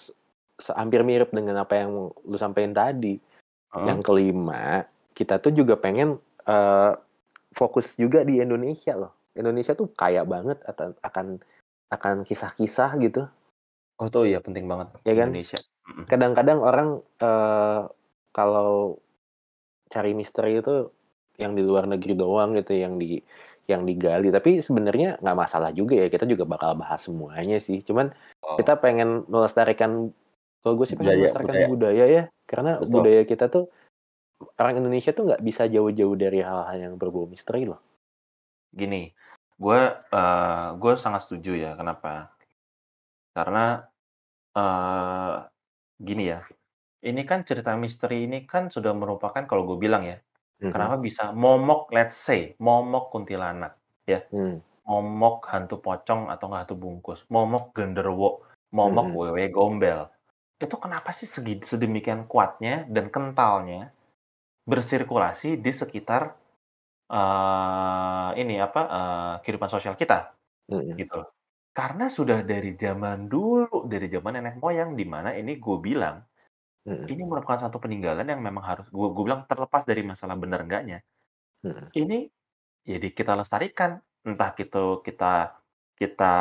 [0.77, 3.17] hampir mirip dengan apa yang lu sampein tadi.
[3.73, 4.05] Yang Heeh.
[4.05, 4.85] kelima,
[5.17, 6.91] kita tuh juga pengen, eee,
[7.53, 9.13] fokus juga di Indonesia loh.
[9.33, 10.61] Indonesia tuh kaya banget
[11.01, 11.41] akan
[11.89, 13.25] akan kisah-kisah gitu.
[14.01, 15.33] Oh tuh iya penting banget Ya kan?
[15.33, 15.59] Indonesia.
[16.09, 16.89] Kadang-kadang orang,
[17.21, 17.81] eee,
[18.33, 18.97] kalau
[19.93, 20.89] cari misteri itu
[21.37, 23.21] yang di luar negeri doang gitu yang di
[23.71, 27.79] yang digali, tapi sebenarnya nggak masalah juga ya, kita juga bakal bahas semuanya sih.
[27.87, 28.11] Cuman
[28.43, 28.57] Oh.
[28.59, 30.11] kita pengen melestarikan
[30.63, 31.67] kalau gue sih pengen Budaya melestarikan budaya.
[31.71, 32.91] budaya ya, karena Betul.
[33.03, 33.65] budaya kita tuh
[34.59, 37.79] orang Indonesia tuh nggak bisa jauh-jauh dari hal-hal yang berbau misteri loh.
[38.73, 39.13] Gini,
[39.61, 39.81] gue,
[40.13, 42.33] eee, gue sangat setuju ya, kenapa?
[43.33, 43.85] Karena,
[44.55, 45.35] eee,
[46.01, 46.41] gini ya,
[47.05, 50.17] ini kan cerita misteri ini kan sudah merupakan kalau gue bilang ya,
[50.59, 50.73] Mhm.
[50.73, 53.77] kenapa bisa momok let's say, momok kuntilanak,
[54.09, 54.23] ya.
[54.31, 54.63] Hmm.
[54.87, 58.43] Momok hantu pocong atau enggak hantu bungkus, momok genderuwo,
[58.75, 59.17] momok Mhm.
[59.17, 60.09] wewe gombel.
[60.61, 63.91] Itu kenapa sih segi sedemikian kuatnya dan kentalnya
[64.69, 66.23] bersirkulasi di sekitar,
[67.11, 70.35] eee, ini apa, eee, kehidupan sosial kita,
[70.69, 70.99] Mhm.
[70.99, 71.29] gitu loh.
[71.75, 76.23] Karena sudah dari zaman dulu, dari zaman nenek moyang, di mana ini gue bilang,
[76.85, 77.13] Mhm.
[77.13, 81.03] ini merupakan satu peninggalan yang memang harus gue gue bilang terlepas dari masalah benar enggaknya.
[81.63, 81.93] Mhm.
[81.95, 82.27] Ini,
[82.87, 85.57] ya di kita lestarikan, entah itu kita
[85.97, 86.33] kita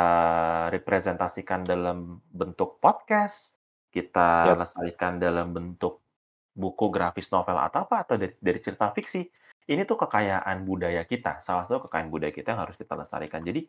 [0.73, 3.55] representasikan dalam bentuk podcast,
[3.93, 4.59] kita Yap.
[4.59, 6.01] lestarikan dalam bentuk
[6.57, 9.25] buku grafis, novel, atau apa, atau dari dari cerita fiksi.
[9.69, 13.41] Ini tuh kekayaan budaya kita, salah satu kekayaan budaya kita yang harus kita lestarikan.
[13.45, 13.67] Jadi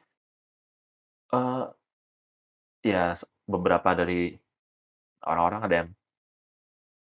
[1.33, 1.75] eee
[2.85, 3.17] ya
[3.49, 4.37] beberapa dari
[5.25, 5.91] orang-orang ada yang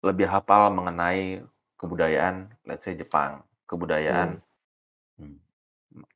[0.04, 1.44] lebih hafal mengenai
[1.80, 4.44] kebudayaan, let's say Jepang, kebudayaan, Hmm.
[5.22, 5.38] mmm,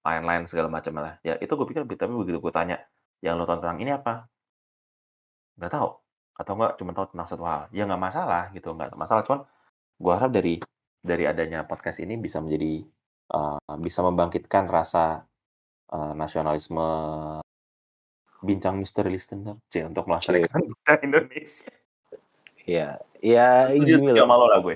[0.08, 1.16] lain-lain segala macam lah.
[1.28, 2.78] Ya itu gue pikir tapi begitu gue tanya,
[3.26, 4.30] "Yang lo tahu tentang ini apa?"
[5.58, 5.90] "Nggak tahu,"
[6.40, 7.62] atau enggak cuma tahu tentang satu hal.
[7.74, 9.42] Ya nggak masalah gitu, nggak masalah, cuman
[10.04, 10.54] gue harap dari
[11.04, 12.74] dari adanya podcast ini bisa menjadi,
[13.36, 15.26] eee, bisa membangkitkan rasa,
[15.94, 16.88] eee, nasionalisme
[18.48, 20.48] bincang misteri listener, cie, untuk Cie.
[20.48, 21.79] melestarikan budaya Indonesia.
[22.70, 24.30] Iya, ya gini loh.
[24.30, 24.76] lo lah gue.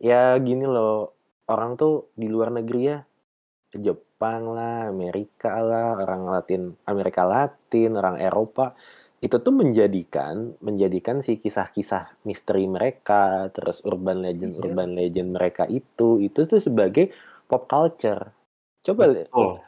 [0.00, 1.16] Ya gini loh,
[1.48, 2.98] orang tuh di luar negeri ya,
[3.72, 8.76] Jepang lah, Amerika lah, orang Latin Amerika Latin, orang Eropa,
[9.20, 14.60] itu tuh menjadikan menjadikan si kisah-kisah misteri mereka, terus urban legend Iya.
[14.64, 17.12] urban legend mereka itu, itu tuh sebagai
[17.48, 18.32] pop culture.
[18.80, 19.60] Coba Betul.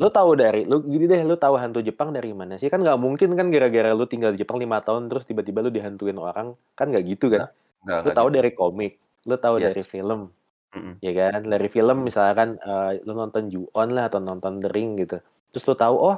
[0.00, 2.68] Lu tahu dari lu gini deh, lu tahu hantu Jepang dari mana sih?
[2.72, 6.16] Kan nggak mungkin kan gara-gara lu tinggal di Jepang 5 tahun terus tiba-tiba lu dihantuin
[6.18, 7.42] orang, kan nggak gitu kan?
[7.42, 7.50] Nggak
[7.84, 8.36] nggak Lu tahu gitu.
[8.36, 8.92] dari komik,
[9.28, 9.86] lu tahu dari Yes.
[9.86, 10.30] film,
[10.74, 10.94] Mhm.
[11.04, 11.40] ya kan?
[11.48, 15.18] Dari film misalkan, eee, lu nonton Ju-on lah atau nonton The Ring gitu.
[15.54, 16.16] Terus lu tahu, oh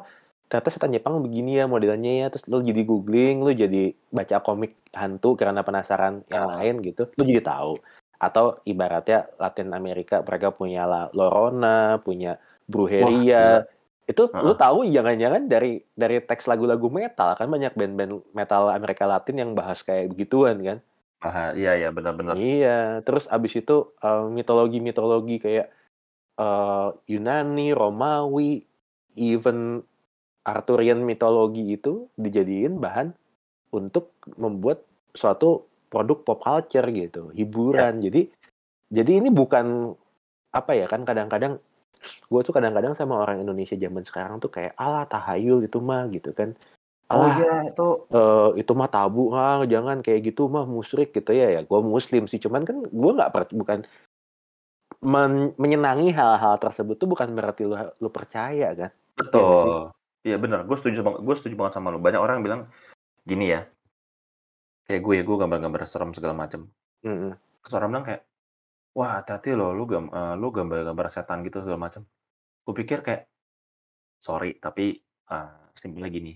[0.50, 4.76] ternyata setan Jepang begini ya modelnya ya, terus lu jadi googling, lu jadi baca komik
[4.94, 6.48] hantu karena penasaran yang Heeh.
[6.48, 7.72] lain gitu, lu jadi tahu.
[8.22, 12.38] atau ibaratnya Latin Amerika mereka punya La Lorona, punya
[12.72, 13.04] gila.
[13.04, 13.46] Brujeria.
[14.02, 14.58] itu lu Heeh.
[14.58, 19.78] tahu jangan-jangan dari dari teks lagu-lagu metal kan banyak band-band metal Amerika Latin yang bahas
[19.86, 20.78] kayak begituan kan.
[21.22, 22.34] Ah, iya iya benar-benar.
[22.34, 25.70] Iya, terus abis itu eh, mitologi-mitologi kayak
[26.34, 28.66] eh, Yunani, Romawi,
[29.14, 29.86] even
[30.42, 33.14] Arthurian mitologi itu dijadiin bahan
[33.70, 34.82] untuk membuat
[35.14, 38.02] suatu produk pop culture gitu, hiburan.
[38.02, 38.10] Yes.
[38.10, 38.22] Jadi
[38.90, 39.94] jadi ini bukan
[40.52, 41.56] apa ya kan kadang-kadang
[42.02, 46.34] gue tuh kadang-kadang sama orang Indonesia zaman sekarang tuh kayak alah tahayul itu mah gitu
[46.34, 46.54] kan.
[47.12, 51.52] Oh iya itu eh, itu mah tabu ah jangan kayak gitu mah musyrik gitu ya
[51.52, 53.84] ya gue muslim sih cuman kan gue nggak bukan
[55.04, 59.78] men- menyenangi hal-hal tersebut tuh bukan berarti lu lu percaya kan Iya betul.
[60.22, 60.60] Iya benar.
[60.64, 61.20] Gue setuju banget.
[61.26, 62.00] Gue setuju banget sama lu.
[62.00, 62.60] Banyak orang bilang
[63.26, 63.68] gini ya.
[64.88, 66.66] Kayak gue ya gue gambar-gambar serem segala macem.
[67.04, 67.36] Mm-mm.
[67.62, 68.22] Terus orang bilang kayak,
[68.92, 72.04] wah hati-hati loh, lu gam, eh, lu gambar-gambar setan gitu segala macam.
[72.62, 73.28] Gue pikir kayak,
[74.20, 75.00] sorry, tapi
[75.32, 76.32] eh, simpelnya gini,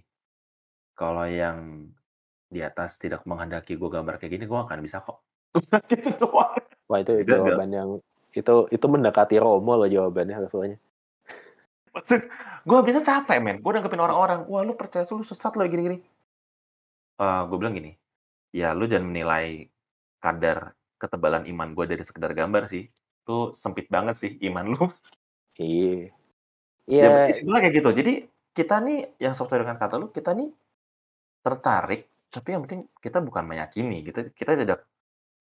[0.96, 1.88] kalau yang
[2.46, 5.20] di atas tidak menghendaki gue gambar kayak gini, gue akan bisa kok.
[5.92, 6.52] gitu doang.
[6.86, 7.26] wah itu enggak.
[7.32, 7.88] jawaban yang
[8.36, 10.78] itu itu mendekati Romo loh jawabannya levelnya
[11.96, 12.28] Maksud,
[12.68, 13.64] gue bisa capek men.
[13.64, 15.96] Gue nanggepin orang-orang, wah lu percaya lu sesat lo gini-gini.
[17.16, 17.96] Eh gue bilang gini,
[18.52, 19.64] ya lu jangan menilai
[20.20, 22.90] kadar ketebalan iman gue dari sekedar gambar sih.
[23.22, 24.84] Itu sempit banget sih iman lu.
[25.56, 26.10] iya
[26.86, 27.90] Ya, iya simpelnya kayak gitu.
[27.98, 28.12] Jadi
[28.54, 30.54] kita nih yang software dengan kata lu, kita nih
[31.42, 34.06] tertarik, tapi yang penting kita bukan meyakini.
[34.06, 34.86] Kita kita tidak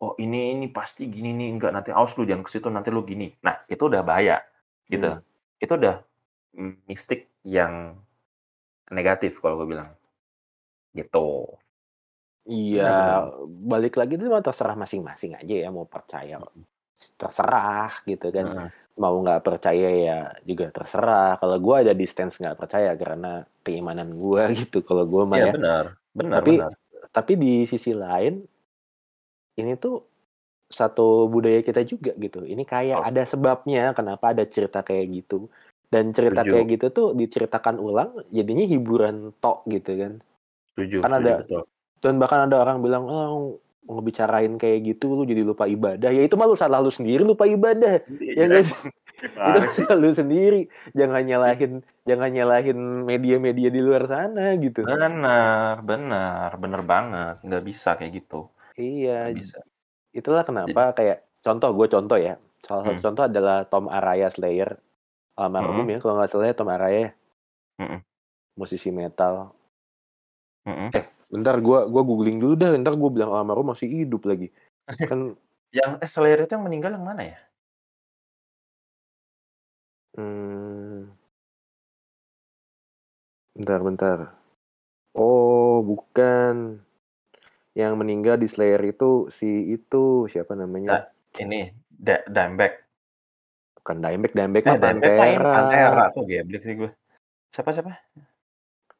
[0.01, 3.05] oh ini ini pasti gini nih enggak nanti aus lu jangan ke situ nanti lu
[3.05, 3.29] gini.
[3.45, 4.41] Nah, itu udah bahaya
[4.89, 5.21] gitu.
[5.21, 5.21] Hmm.
[5.61, 5.95] Itu udah
[6.89, 7.93] mistik yang
[8.89, 9.93] negatif kalau gue bilang.
[10.97, 11.27] Gitu.
[12.45, 16.37] Iya balik lagi itu terserah masing-masing aja ya mau percaya
[17.19, 18.71] terserah gitu kan.
[18.95, 21.35] Mau nggak percaya ya juga terserah.
[21.39, 24.79] Kalau gue ada di stance nggak percaya karena keimanan gue gitu.
[24.81, 25.53] Kalau gue mah Iya ya.
[25.53, 25.85] benar.
[26.15, 26.71] Benar, tapi benar.
[27.11, 28.39] tapi di sisi lain
[29.59, 30.03] ini tuh
[30.71, 32.47] satu budaya kita juga gitu.
[32.47, 35.51] Ini kayak Oh, ada sebabnya kenapa ada cerita kayak gitu.
[35.91, 36.51] Dan cerita setuju.
[36.55, 40.13] kayak gitu tuh diceritakan ulang jadinya hiburan tok gitu kan.
[40.73, 41.63] Setuju, kan setuju ada betul.
[42.03, 46.09] Dan bahkan ada orang bilang oh ngebicarain kayak gitu lu jadi lupa ibadah.
[46.09, 48.01] Ya itu mah lu salah lu sendiri lupa ibadah.
[48.17, 48.73] Ya guys
[49.61, 50.67] itu salah lu sendiri.
[50.97, 54.81] Jangan nyalahin jangan nyalahin media-media di luar sana gitu.
[54.83, 57.35] Benar, benar, benar banget.
[57.45, 58.49] Nggak bisa kayak gitu.
[58.75, 59.29] iya.
[59.29, 59.59] Nggak bisa.
[60.15, 62.35] itulah Jadi, kenapa kayak contoh gue contoh ya.
[62.65, 64.81] Salah satu hmm, contoh adalah Tom Araya Slayer.
[65.35, 67.13] Almarhum hmm, ya kalau nggak salah ya Tom Araya.
[67.77, 67.99] Hmm,
[68.57, 69.53] musisi metal.
[70.65, 70.89] Hmm.
[70.97, 74.53] eh bentar gue gua googling dulu dah ntar gue bilang almarhum masih hidup lagi
[75.09, 75.33] kan
[75.75, 77.37] Yang eh Slayer itu yang meninggal yang mana ya?
[80.15, 81.11] hmm,
[83.55, 84.19] bentar bentar
[85.15, 86.79] oh bukan
[87.75, 91.03] yang meninggal di Slayer itu si itu siapa namanya Nah,
[91.43, 92.71] ini da Dimebag.
[93.83, 96.05] bukan Dimebag Dimebag Eh, mah ini Pantera Pantera.
[96.23, 96.91] Geblek sih gue.
[97.51, 97.91] Siapa siapa?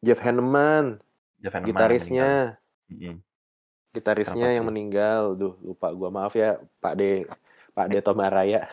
[0.04, 1.00] Jeff Hanneman
[1.42, 1.66] Meninggal.
[1.66, 2.30] gitarisnya
[3.96, 4.70] gitarisnya Kenapa yang tuh?
[4.72, 5.22] meninggal.
[5.40, 6.10] Duh lupa gua.
[6.12, 7.02] Maaf ya Pak D
[7.76, 8.68] Pak D Tom Araya.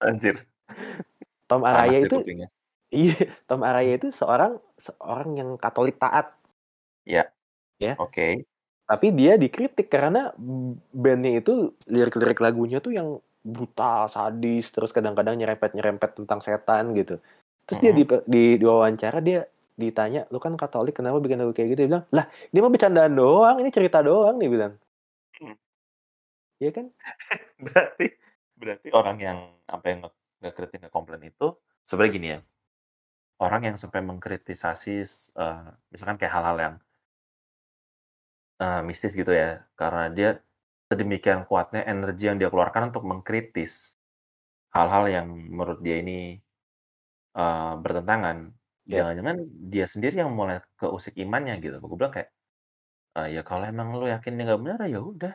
[0.00, 0.40] Anjir,
[1.44, 2.16] Tom panas Araya deh itu
[2.88, 6.32] iya Tom Araya itu seorang seorang yang Katolik taat.
[7.04, 7.28] Ya,
[7.80, 7.96] ya.
[8.00, 8.44] Oke.
[8.90, 10.34] tapi dia dikritik karena
[10.90, 17.22] bandnya itu lirik-lirik lagunya tuh yang brutal sadis terus kadang-kadang nyerempet-nyerempet tentang setan gitu.
[17.70, 18.26] Terus dia di, Mm-mm.
[18.26, 19.46] di, di wawancara dia
[19.84, 23.12] ditanya lu kan Katolik kenapa bikin lagu kayak gitu dia bilang lah dia mah bercandaan
[23.20, 24.72] doang ini cerita doang dia bilang
[25.40, 25.56] Hmm.
[26.60, 26.86] Iya kan
[27.64, 28.06] Berarti
[28.60, 29.38] berarti orang yang
[29.68, 30.10] apa yang nge
[30.42, 31.46] ngekritik, ngekomplain itu
[31.88, 32.40] sebenarnya gini ya,
[33.44, 34.92] orang yang sampai mengkritisasi
[35.40, 36.76] eee, misalkan kayak hal-hal yang
[38.60, 40.28] eee, mistis gitu ya, karena dia
[40.90, 43.72] sedemikian kuatnya energi yang dia keluarkan untuk mengkritis
[44.76, 46.38] hal-hal yang menurut dia ini,
[47.38, 48.38] eee, bertentangan.
[48.90, 48.98] Ya.
[48.98, 49.36] Jangan-jangan
[49.72, 51.76] dia sendiri yang mulai keusik imannya gitu.
[51.82, 52.28] Gue bilang kayak,
[53.18, 55.34] eee, ya kalau emang lu yakin dia nggak benar, ya udah.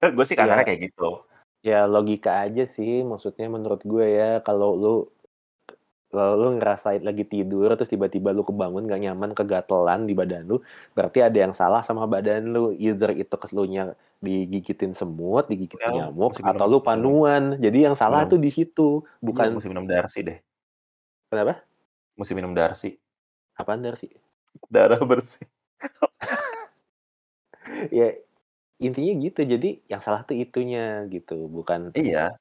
[0.16, 1.08] Gue sih kasarnya Ya kayak gitu.
[1.68, 4.94] ya logika aja sih maksudnya menurut gue ya kalau lu
[6.08, 10.56] kalau lu ngerasain lagi tidur terus tiba-tiba lu kebangun gak nyaman kegatelan di badan lu
[10.96, 13.92] berarti ada yang salah sama badan lu either itu kelunya
[14.24, 18.48] digigitin semut digigit Ya, nyamuk mesti atau lu panuan jadi yang salah minum tuh di
[18.56, 20.38] situ iya, bukan mesti minum Darcy deh.
[21.28, 21.60] Kenapa
[22.18, 22.98] Mesti minum Darcy.
[23.58, 24.12] apaan dari sih
[24.68, 25.46] Darah bersih.
[27.98, 28.08] ya
[28.82, 29.40] intinya gitu.
[29.44, 32.34] Jadi yang salah tuh itunya gitu, bukan Iya.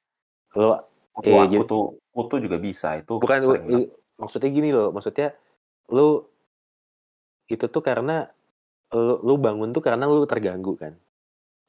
[0.58, 1.84] lo Kutu eh, aku jadi tuh
[2.14, 3.42] kutu juga bisa, itu bukan
[3.74, 5.34] i maksudnya gini loh, maksudnya
[5.90, 6.26] lu
[7.50, 8.30] itu tuh karena
[8.94, 10.94] lu lu bangun tuh karena lu terganggu kan.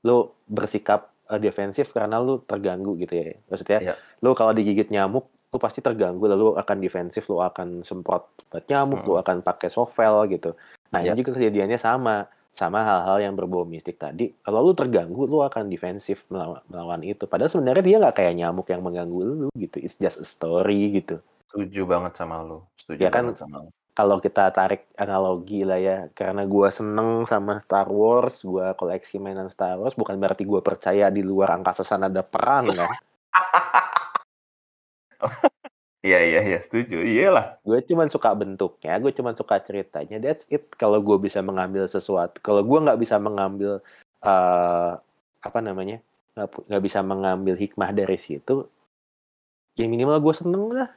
[0.07, 3.27] Lu bersikap, eee, defensif karena lu terganggu gitu ya.
[3.51, 3.95] Maksudnya Iya.
[4.25, 9.01] lu kalau digigit nyamuk, lu pasti terganggu lalu akan defensif, lu akan semprot obat nyamuk,
[9.05, 9.23] lu Mhm.
[9.25, 10.53] akan pakai sovel gitu.
[10.93, 11.19] Nah, ini Iya.
[11.21, 16.25] juga kejadiannya sama, sama hal-hal yang berbau mistik tadi, kalau lu terganggu, lu akan defensif
[16.29, 17.25] melawan melawan itu.
[17.25, 21.21] Padahal sebenarnya dia nggak kayak nyamuk yang mengganggu lu gitu, it's just a story gitu.
[21.49, 23.71] Setuju banget sama lu, setuju Ya kan sama lu.
[23.97, 29.49] kalau kita tarik analogi lah ya, karena gua seneng sama Star Wars, gua koleksi mainan
[29.49, 32.91] Star Wars, bukan berarti gua percaya di luar angkasa sana ada perang kan.
[36.07, 37.03] Iya iya iya, setuju.
[37.03, 37.59] Iyalah.
[37.67, 40.71] Gue cuman suka bentuknya, gue cuman suka ceritanya, that's it.
[40.79, 43.83] Kalau gue bisa mengambil sesuatu kalau gue nggak bisa mengambil,
[44.23, 44.93] eee,
[45.43, 45.99] apa namanya,
[46.39, 48.71] nggak bisa mengambil hikmah dari situ
[49.77, 50.89] ya minimal gue seneng lah.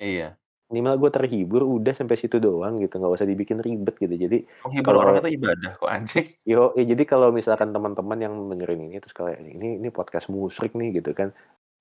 [0.00, 0.36] Iya.
[0.72, 4.14] Minimal gue terhibur, udah sampai situ doang gitu, nggak usah dibikin ribet gitu.
[4.16, 6.26] Jadi Menghibur orang kalau itu ibadah kok, anjing.
[6.50, 11.00] Yoi, jadi kalau misalkan teman-teman yang dengerin ini terus kayak, "Ini ini podcast musyrik nih,"
[11.04, 11.36] gitu kan.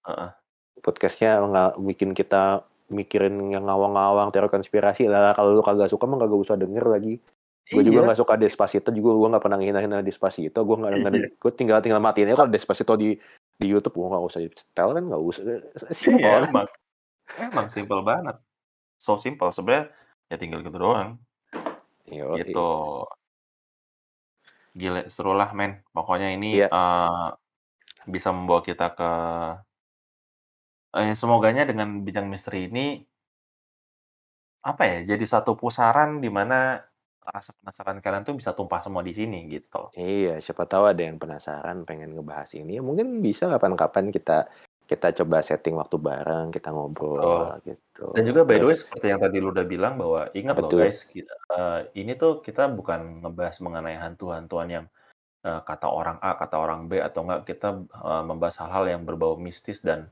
[0.07, 0.40] Heeh.
[0.81, 6.19] Podcast-nya nggak bikin kita mikirin yang ngawang-ngawang, teori konspirasi, lah kalau lu kagak suka mah
[6.19, 7.15] kagak usah denger lagi.
[7.71, 8.05] Gue juga Iya.
[8.11, 11.09] nggak suka Despacito juga, gue nggak pernah ngehina-hina Despacito, gue nggak Iya.
[11.39, 13.15] gue tinggal tinggal matiin aja kalau Despacito di
[13.55, 15.43] di YouTube, gue nggak usah setel kan, nggak usah,
[15.95, 16.49] simpel Iya, kan.
[16.51, 16.67] emang.
[17.39, 18.35] Emang simpel banget.
[18.99, 19.87] So simple, sebenarnya
[20.27, 21.15] ya tinggal gitu doang.
[22.11, 22.43] Yoi.
[22.43, 22.69] Gitu.
[24.75, 25.79] Gile, seru lah men.
[25.95, 26.67] Pokoknya ini, Iya.
[26.67, 27.27] eee,
[28.11, 29.11] bisa membawa kita ke
[30.95, 33.05] eee, semoganya dengan Bincang Misteri ini
[34.63, 36.55] apa ya, jadi satu pusaran di mana
[37.25, 39.91] rasa penasaran kalian tuh bisa tumpah semua di sini, gitu.
[39.99, 44.31] Iya, siapa tahu ada yang penasaran pengen ngebahas ini, ya mungkin bisa kapan-kapan kita
[44.89, 47.51] kita coba setting waktu bareng, kita ngobrol Betul.
[47.67, 48.01] gitu.
[48.13, 50.71] Dan juga by the way Terus seperti yang tadi lu udah bilang bahwa ingat loh
[50.71, 50.79] Betul.
[50.79, 54.85] guys, kita eee, ini tuh kita bukan ngebahas mengenai hantu-hantuan yang,
[55.47, 59.35] eee, kata orang A, kata orang B, atau enggak kita, eee, membahas hal-hal yang berbau
[59.39, 60.11] mistis dan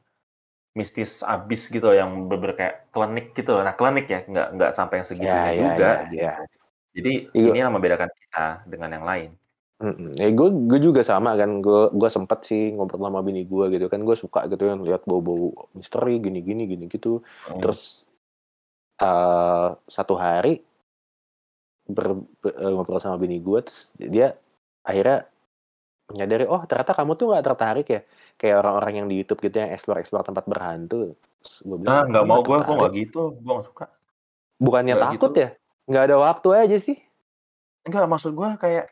[0.78, 3.61] mistis abis gitu loh, yang bener-bener kayak klinik gitu loh.
[3.67, 6.24] Nah, klinik ya, nggak nggak sampai yang Ya segitunya ya juga, ya gitu.
[6.24, 6.32] ya.
[6.97, 7.53] Jadi Iya.
[7.53, 8.39] ini yang membedakan kita
[8.72, 9.32] dengan yang lain.
[9.80, 13.63] Mhm, ya gue gue juga sama kan, gue gue sempet sih ngobrol sama bini gue
[13.72, 17.24] gitu kan, gue suka gitu kan lihat bau-bau misteri gini gini gini gitu.
[17.47, 17.63] Mhm.
[17.63, 18.03] Terus,
[19.01, 20.63] eee, satu hari
[21.88, 22.07] ber
[22.43, 24.36] be eee, ngobrol sama bini gue, terus dia
[24.84, 25.30] akhirnya
[26.11, 28.01] menyadari, "Oh ternyata kamu tuh nggak tertarik ya,
[28.39, 31.13] kayak orang-orang yang di YouTube gitu yang explore-explore tempat berhantu?"
[31.43, 33.85] Ah, bilang, nggak "Gue mau nggak gue, gue nggak tertarik." gitu, gue nggak suka.
[34.59, 35.39] Bukannya Nggak takut gitu.
[35.43, 35.49] ya?
[35.89, 36.97] Nggak ada waktu aja sih.
[37.83, 38.85] Enggak, maksud gue kayak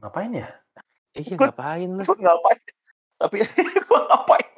[0.00, 0.48] ngapain ya?
[1.16, 1.98] Iya, ngapain lu?
[2.04, 2.60] maksud ngapain?
[3.20, 3.36] Tapi
[3.88, 4.50] gue ngapain?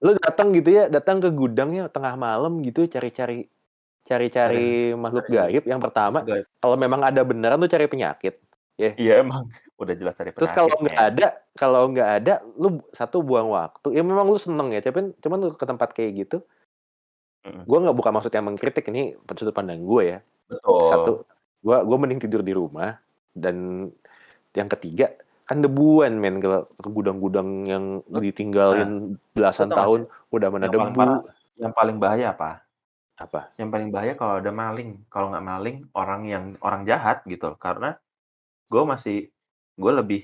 [0.00, 3.48] Lu datang gitu ya, datang ke gudangnya tengah malam gitu cari-cari
[4.10, 6.42] Cari cari-cari makhluk gaib, yang pertama gaib.
[6.58, 8.42] kalau memang ada beneran lu cari penyakit,
[8.80, 8.92] ya.
[8.96, 9.44] Iya emang,
[9.82, 13.92] udah jelas cari Terus kalau penyakit, nggak ada kalau nggak ada, lu satu buang waktu,
[13.92, 16.40] ya memang lu seneng ya, cuman cuman lu ke tempat kayak gitu
[17.40, 17.64] Mhm.
[17.64, 20.18] Gue nggak bukan maksudnya mengkritik, ini sudut pandang gue ya.
[20.50, 20.88] Betul.
[20.92, 21.12] Satu,
[21.64, 23.00] gue gue mending tidur di rumah
[23.32, 23.88] dan
[24.52, 25.14] yang ketiga
[25.48, 30.62] kan debuan men ke, ke gudang-gudang yang Nah, ditinggalin lu belasan tahun sih, udah mana
[30.68, 31.00] yang paling debu.
[31.00, 31.20] parah,
[31.58, 32.50] yang paling bahaya apa?
[33.20, 33.40] Apa?
[33.56, 34.90] Yang paling bahaya kalau ada maling.
[35.08, 37.56] Kalau nggak maling, orang yang orang jahat gitu.
[37.58, 37.96] Karena
[38.70, 39.18] gue masih,
[39.74, 40.20] gue lebih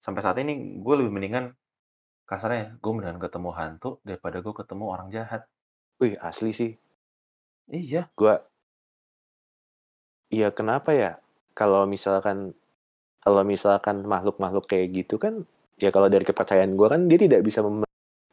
[0.00, 1.52] sampai saat ini gue lebih mendingan
[2.24, 5.50] kasarnya gue mendingan ketemu hantu daripada gue ketemu orang jahat.
[5.98, 6.72] Wih asli sih.
[7.68, 8.06] Iya.
[8.14, 8.38] Gue,
[10.30, 11.18] iya kenapa ya?
[11.58, 12.54] Kalau misalkan
[13.20, 15.44] kalau misalkan makhluk-makhluk kayak gitu kan,
[15.76, 17.84] ya kalau dari kepercayaan gue kan dia tidak bisa mem-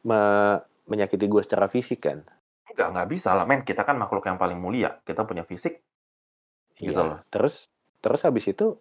[0.08, 2.24] me- menyakiti gue secara fisik kan.
[2.72, 3.66] Enggak, nggak bisa lah men.
[3.68, 5.02] Kita kan makhluk yang paling mulia.
[5.04, 5.84] Kita punya fisik.
[6.78, 7.20] Gitu loh.
[7.20, 7.28] Iya.
[7.34, 7.68] Terus
[8.00, 8.78] terus habis itu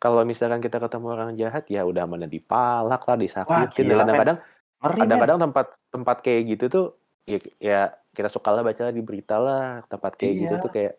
[0.00, 3.84] kalau misalkan kita ketemu orang jahat ya udah mana dipalak lah, disakitin.
[3.86, 4.00] men.
[4.00, 4.96] Kadang-kadang men.
[4.96, 6.86] kadang-kadang tempat tempat kayak gitu tuh
[7.28, 7.80] ya, ya
[8.10, 10.64] kita suka lah baca di berita lah tempat kayak gitu Iya.
[10.64, 10.94] tuh kayak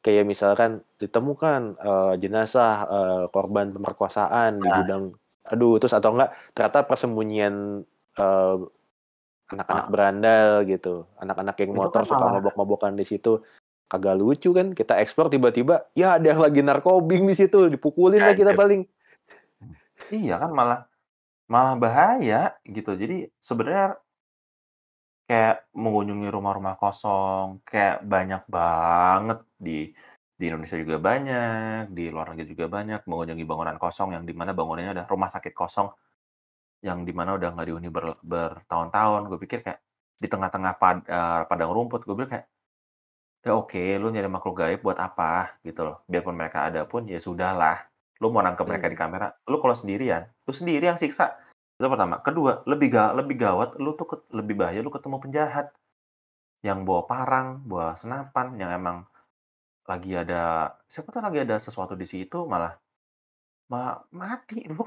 [0.00, 4.76] kayak misalkan ditemukan eh, jenazah eh, korban pemerkosaan di Nah.
[4.82, 5.04] gudang
[5.46, 7.86] aduh terus atau enggak ternyata persembunyian
[8.18, 8.56] eh,
[9.50, 9.90] anak-anak Ah.
[9.90, 13.42] berandal gitu anak-anak Itu motor kan suka mabok-mabokan di situ
[13.90, 18.38] kagak lucu kan kita eksplor tiba-tiba ya ada yang lagi narkobing di situ dipukulin lah
[18.38, 18.86] kita paling
[20.10, 20.90] Iya kan malah
[21.46, 22.94] malah bahaya gitu.
[22.94, 23.98] Jadi sebenarnya
[25.30, 29.94] kayak mengunjungi rumah-rumah kosong, kayak banyak banget di
[30.40, 34.56] Di Indonesia juga banyak, di luar negeri juga banyak, mengunjungi bangunan kosong yang di mana
[34.56, 35.92] bangunannya ada rumah sakit kosong,
[36.80, 39.28] yang di mana udah nggak dihuni ber bertahun-tahun.
[39.28, 39.84] Gue pikir kayak
[40.16, 42.48] di tengah-tengah pad eee, padang rumput, gue bilang kayak,
[43.46, 46.04] "Ya oke, lu nyari makhluk gaib buat apa?" Gitu loh.
[46.10, 47.88] Biarpun mereka ada pun, ya sudahlah.
[48.20, 49.04] Lu mau nangkep mereka di Hmm.
[49.08, 51.40] kamera, lu kalau sendirian, lu sendiri yang siksa.
[51.80, 52.20] Itu pertama.
[52.20, 55.66] Kedua, lebih ga lebih gawat, lu tuh ket lebih bahaya lu ketemu penjahat.
[56.60, 59.08] Yang bawa parang, bawa senapan, yang emang
[59.88, 62.78] lagi ada siapa tahu lagi ada sesuatu di situ malah
[63.66, 64.86] malah mati lu.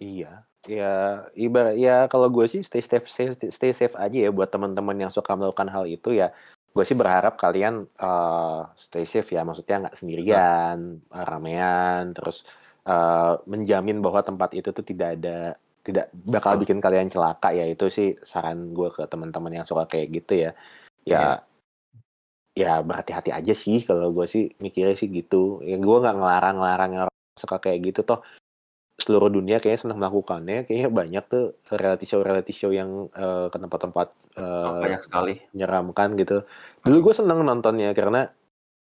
[0.00, 0.92] Iya, ya
[1.36, 5.12] ibarat ya kalau gue sih stay safe stay stay safe aja ya buat teman-teman yang
[5.12, 6.32] suka melakukan hal itu ya.
[6.70, 12.46] Gue sih berharap kalian eh, stay safe ya, maksudnya nggak sendirian, ramean, terus
[12.86, 17.88] eh, menjamin bahwa tempat itu tuh tidak ada tidak bakal bikin kalian celaka ya itu
[17.88, 20.50] sih saran gue ke teman-teman yang suka kayak gitu ya.
[21.08, 21.32] Ya Iya.
[22.60, 25.64] ya berhati-hati aja sih kalau gue sih mikirnya sih gitu.
[25.64, 28.20] Ya gue nggak ngelarang-larang orang suka kayak gitu toh
[29.00, 30.68] seluruh dunia kayaknya senang melakukannya.
[30.68, 35.34] Kayaknya banyak tuh reality show reality show yang eh, ke tempat-tempat Oh, eh, banyak sekali.
[35.52, 36.46] menyeramkan gitu.
[36.86, 38.30] Dulu gue seneng nontonnya karena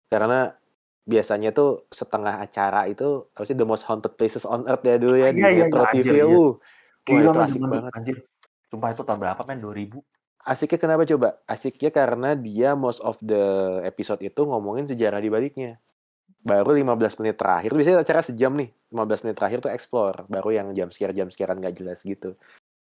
[0.07, 0.55] karena
[1.03, 5.19] biasanya tuh setengah acara itu apa sih the most haunted places on earth ya dulu
[5.19, 6.15] Ah, ya di iya iya iya, Metro TV ya.
[6.15, 6.25] iya.
[6.39, 6.51] Uh,
[7.11, 7.93] wah Gila itu men asik banget.
[7.99, 8.17] anjir.
[8.71, 9.59] Sumpah itu tahun berapa men?
[9.59, 9.99] 2000?
[10.43, 11.29] Asiknya kenapa coba?
[11.47, 13.43] Asiknya karena dia most of the
[13.83, 15.83] episode itu ngomongin sejarah di baliknya.
[16.43, 20.69] Baru 15 menit terakhir, biasanya acara sejam nih, 15 menit terakhir tuh explore, baru yang
[20.75, 22.35] jam scare jam scarean nggak jelas gitu.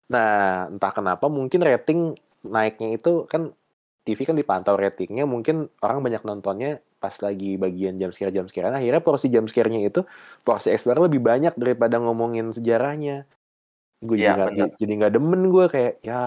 [0.10, 2.16] Nah, entah kenapa mungkin rating
[2.48, 3.52] naiknya itu kan
[4.08, 8.76] TV kan dipantau ratingnya, mungkin orang banyak nontonnya pas lagi bagian jam scare jam scarean,
[8.76, 10.08] akhirnya porsi jam scare-nya itu
[10.48, 13.28] porsi explore lebih banyak daripada ngomongin sejarahnya.
[14.00, 16.24] Gue jadi Iya, nggak jadi nggak demen gue kayak ya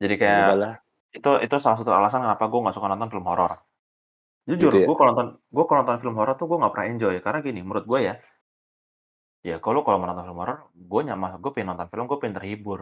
[0.00, 0.80] Jadi ya kayak
[1.14, 3.60] itu itu salah satu alasan kenapa gue nggak suka nonton film horor.
[4.44, 4.86] Gitu Jujur, ya.
[4.86, 7.60] gue kalau nonton gue kalau nonton film horor tuh gue nggak pernah enjoy karena gini,
[7.64, 8.14] menurut gue ya,
[9.40, 12.36] ya kalau kalau mau nonton film horor, gue nyaman, gue pengen nonton film, gue pengen
[12.40, 12.80] terhibur,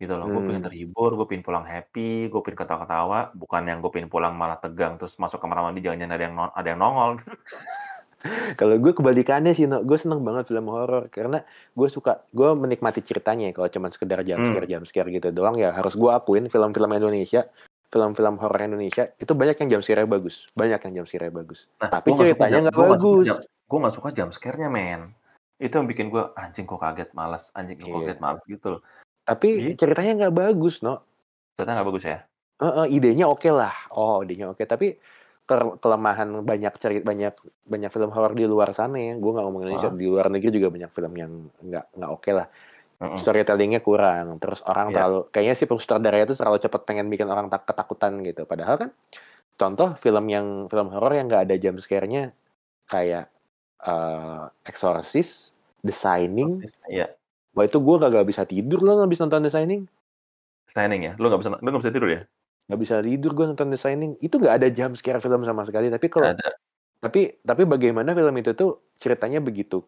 [0.00, 0.26] gitu loh.
[0.32, 0.68] Gue pengen Hmm.
[0.72, 4.96] terhibur, gue pengen pulang happy, gue pengen ketawa-ketawa, bukan yang gue pengen pulang malah tegang
[4.96, 7.10] terus masuk kamar mandi jangan-jangan ada yang no- ada yang nongol.
[8.54, 9.82] Kalau gue kebalikannya sih, no.
[9.82, 11.42] gue seneng banget film horor karena
[11.74, 13.50] gue suka, gue menikmati ceritanya.
[13.50, 14.72] Kalau cuma sekedar jump scare, Hmm.
[14.78, 17.42] jump scare gitu doang ya harus gue akuin film-film Indonesia,
[17.92, 21.68] film-film horor Indonesia itu banyak yang jump scare bagus, banyak yang jump scare bagus.
[21.76, 23.26] Nah, Tapi gue ceritanya nggak gue bagus.
[23.44, 25.12] gue nggak suka jump scare-nya men.
[25.60, 27.96] Itu yang bikin gue anjing kok kaget, malas, anjing kok Iya.
[28.00, 28.80] kaget, malas gitu loh.
[29.28, 29.84] Tapi Gitu.
[29.84, 31.04] ceritanya nggak bagus, no.
[31.54, 32.18] Ternyata nggak bagus ya.
[32.64, 33.74] Heeh, idenya oke lah.
[33.92, 34.64] Oh, idenya oke.
[34.64, 34.96] Tapi
[35.42, 37.34] ke- kelemahan banyak cerita banyak
[37.68, 39.14] banyak film horor di luar sana ya.
[39.20, 42.46] Gue nggak ngomong Indonesia, di luar negeri juga banyak film yang nggak nggak oke lah.
[43.02, 43.18] Mm-mm.
[43.18, 44.38] Storytellingnya kurang.
[44.38, 44.94] Terus orang Iya.
[45.02, 48.46] terlalu kayaknya sih sutradara itu terlalu cepat pengen bikin orang tak ketakutan gitu.
[48.46, 48.90] Padahal kan
[49.58, 52.30] contoh film yang film horor yang nggak ada jump scare-nya
[52.86, 53.26] kayak
[53.82, 55.50] eh, Exorcist,
[55.82, 56.62] The Shining.
[56.62, 57.06] Exorcist, Iya.
[57.52, 59.84] Wah itu gue gak, bisa tidur loh habis nonton The Shining.
[60.72, 61.12] Shining ya.
[61.18, 62.22] Lu nggak bisa lu nggak bisa tidur ya?
[62.70, 64.16] Gak bisa tidur gue nonton The Shining.
[64.22, 65.90] Itu gak ada jump scare film sama sekali.
[65.90, 66.54] Tapi kalau Nggak
[67.02, 69.82] tapi tapi bagaimana film itu tuh ceritanya begitu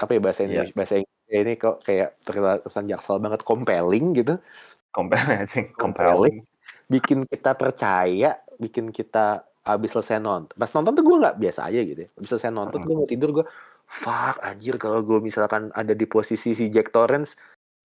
[0.00, 0.64] apa ya bahasa Iya.
[0.64, 0.94] Indonesia bahasa
[1.24, 4.36] Inggris ini kok kayak terkesan jaksel banget compelling gitu
[4.96, 6.44] Compelling anjing, compelling
[6.86, 11.80] bikin kita percaya bikin kita habis selesai nonton pas nonton tuh gue nggak biasa aja
[11.80, 12.10] gitu ya.
[12.12, 12.88] habis selesai nonton Mm-mm.
[12.92, 13.46] gue mau tidur gue
[13.88, 17.34] fuck anjir kalau gue misalkan ada di posisi si Jack Torrance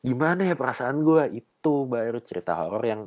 [0.04, 3.02] gimana ya perasaan gue itu baru cerita horor yang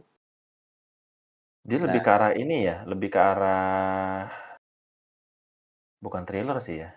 [1.62, 2.06] Dia lebih Nah.
[2.06, 4.26] ke arah ini ya, lebih ke arah
[6.02, 6.90] bukan thriller sih ya.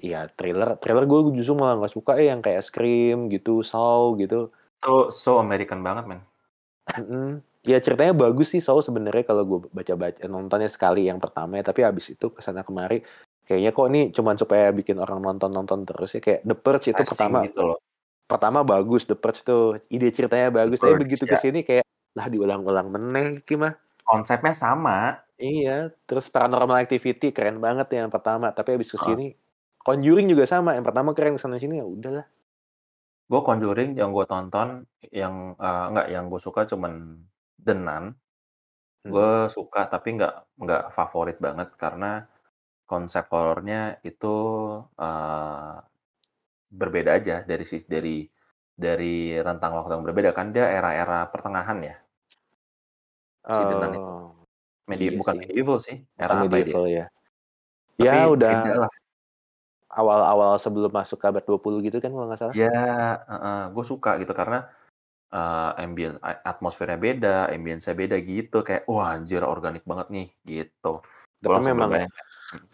[0.00, 4.48] Ya thriller thriller gue justru malah nggak suka ya yang kayak Scream gitu Saw gitu
[4.80, 6.20] So so American banget men.
[6.96, 7.44] Mm-mm.
[7.60, 11.84] Ya ceritanya bagus sih Saw sebenarnya kalau gue baca-baca nontonnya sekali yang pertama ya tapi
[11.84, 13.04] abis itu ke sana kemari
[13.44, 17.12] kayaknya kok ini cuman supaya bikin orang nonton-nonton terus ya kayak The Purge itu Casting
[17.12, 17.78] pertama gitu loh.
[18.24, 21.32] pertama bagus The Purge tuh ide ceritanya bagus The tapi Purge, begitu ya.
[21.34, 21.84] ke sini kayak
[22.16, 25.20] lah diulang-ulang meneh gimana Konsepnya sama.
[25.36, 29.36] iya terus Paranormal Activity keren banget yang pertama tapi abis ke sini
[29.90, 32.22] Conjuring juga sama yang pertama keren ke sana sini ya udahlah
[33.30, 37.18] Gue Conjuring yang gue tonton yang eh, enggak yang gue suka cuman
[37.58, 38.04] The Nun.
[38.10, 39.10] Hmm.
[39.10, 42.26] Gue suka tapi nggak nggak favorit banget karena
[42.90, 44.34] konsep horornya itu
[44.98, 45.74] eh,
[46.70, 48.26] berbeda aja dari sis dari
[48.74, 51.96] dari rentang waktu yang berbeda kan dia era-era pertengahan ya.
[53.46, 54.10] Si The Nun itu.
[54.10, 54.30] Oh,
[54.90, 55.46] Medi iya bukan sih.
[55.46, 56.50] medieval sih, bukan era apa dia?
[56.50, 57.06] medieval ya
[57.94, 58.92] Tapi ya udah beda lah.
[59.90, 62.70] Awal-awal sebelum masuk kabar 20 gitu kan kalau nggak salah Ya,
[63.70, 64.70] gue suka gitu karena
[65.30, 70.98] eh ambient atmosfernya beda, ambience beda gitu kayak wah anjir organik banget nih gitu.
[71.40, 72.12] Tapi langsung memang berbayang.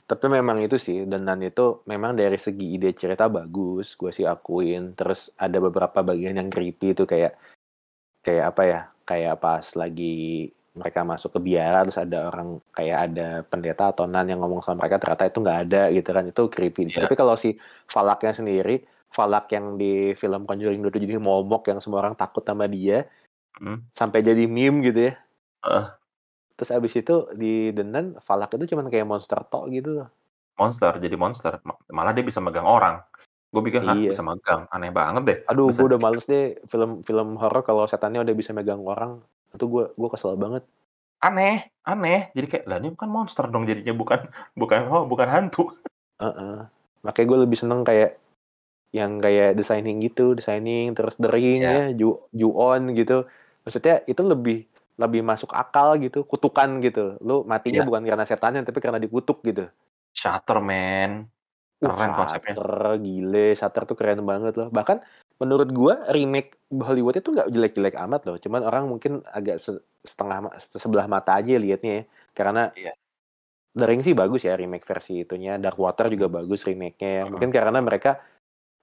[0.08, 4.96] tapi memang itu sih Denan itu memang dari segi ide cerita bagus, gue sih akuin.
[4.96, 7.36] Terus ada beberapa bagian yang creepy itu kayak
[8.24, 8.80] kayak apa ya?
[9.06, 14.28] Kayak pas lagi mereka masuk ke biara terus ada orang kayak ada pendeta atau nan
[14.28, 16.82] yang ngomong sama mereka ternyata itu nggak ada gitu kan itu creepy.
[16.92, 17.08] Iya.
[17.08, 17.56] Tapi kalau si
[17.88, 22.68] Falaknya sendiri, Falak yang di film Conjuring 2 jadi momok yang semua orang takut sama
[22.68, 23.08] dia
[23.56, 23.80] Hmm.
[23.96, 25.14] sampai jadi meme gitu ya.
[25.64, 25.86] Heeh.
[26.60, 30.08] Terus abis itu di Denan Falak itu cuman kayak monster tok gitu loh.
[30.56, 33.04] monster jadi monster Ma- malah dia bisa megang orang
[33.52, 34.16] gue pikir Iya.
[34.16, 38.32] bisa megang aneh banget deh Aduh, gue udah males deh film-film horor kalau setannya udah
[38.32, 39.20] bisa megang orang.
[39.54, 40.64] Itu gue gue kesel banget.
[41.16, 45.72] aneh aneh jadi kayak lah ini kan monster dong jadinya bukan bukan oh bukan hantu
[46.20, 46.68] Heeh.
[47.04, 48.16] Makanya gue lebih seneng kayak
[48.96, 51.92] yang kayak designing gitu, designing terus The Ring Iya.
[51.92, 53.28] ya, Ju Ju-on gitu.
[53.64, 54.64] Maksudnya itu lebih
[54.96, 57.20] lebih masuk akal gitu, kutukan gitu.
[57.20, 57.88] Lu matinya Iya.
[57.88, 59.68] bukan karena setannya tapi karena dikutuk gitu.
[60.16, 61.28] shutter man
[61.76, 62.56] Keren Wah, konsepnya.
[62.56, 62.72] Shutter,
[63.04, 64.72] gile, Shutter tuh keren banget loh.
[64.72, 65.04] Bahkan
[65.36, 68.36] menurut gua remake Hollywood itu nggak jelek-jelek amat loh.
[68.40, 72.04] Cuman orang mungkin agak se- setengah sebelah mata aja liatnya ya.
[72.32, 72.92] Karena Iya.
[73.76, 75.60] The Ring sih bagus ya remake versi itunya.
[75.60, 77.22] Dark Water juga bagus remake-nya ya.
[77.28, 77.36] Mm-mm.
[77.36, 78.24] Mungkin karena mereka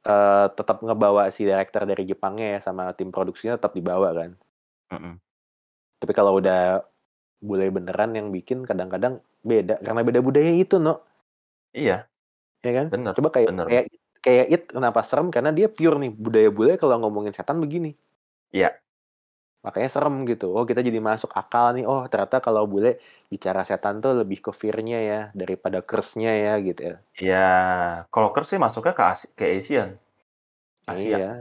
[0.06, 4.38] eh, tetap ngebawa si director dari Jepangnya ya sama tim produksinya tetap dibawa kan.
[4.93, 5.18] Mm-mm.
[5.97, 6.86] Tapi kalau udah
[7.43, 11.04] bule beneran yang bikin kadang-kadang beda karena beda budaya itu no
[11.76, 12.08] iya
[12.64, 13.68] ya kan bener coba kayak bener.
[13.68, 13.86] kayak
[14.24, 17.91] kayak it kenapa serem karena dia pure nih budaya bule kalau ngomongin setan begini
[18.49, 18.71] Iya.
[19.59, 23.99] makanya serem gitu oh kita jadi masuk akal nih oh ternyata kalau bule bicara setan
[23.99, 27.49] tuh lebih ke fear-nya ya daripada curse-nya ya gitu ya Iya,
[28.07, 29.95] kalau Curse sih masuknya ke Asi- ke Asian.
[30.84, 31.15] Asia.
[31.15, 31.32] iya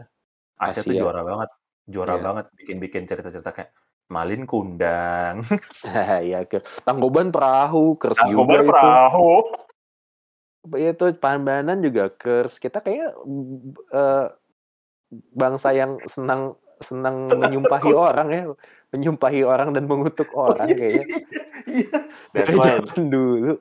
[0.55, 1.03] Asia tuh Asia.
[1.03, 1.51] juara banget.
[1.83, 2.23] Juara Iya.
[2.23, 3.71] banget bikin-bikin cerita-cerita kayak
[4.07, 5.41] Malin Kundang,
[6.31, 9.31] ya ke tanggoban perahu curse Tanggoban itu Perahu.
[10.79, 12.59] Itu pambanan juga curse.
[12.63, 14.27] Kita kayak mm, eh,
[15.35, 18.43] bangsa yang senang senang menyumpahi orang ya.
[18.93, 21.07] Menyumpahi orang dan mengutuk orang kayaknya.
[21.63, 21.99] Iya.
[22.35, 22.67] That's dari why.
[22.83, 23.53] zaman dulu.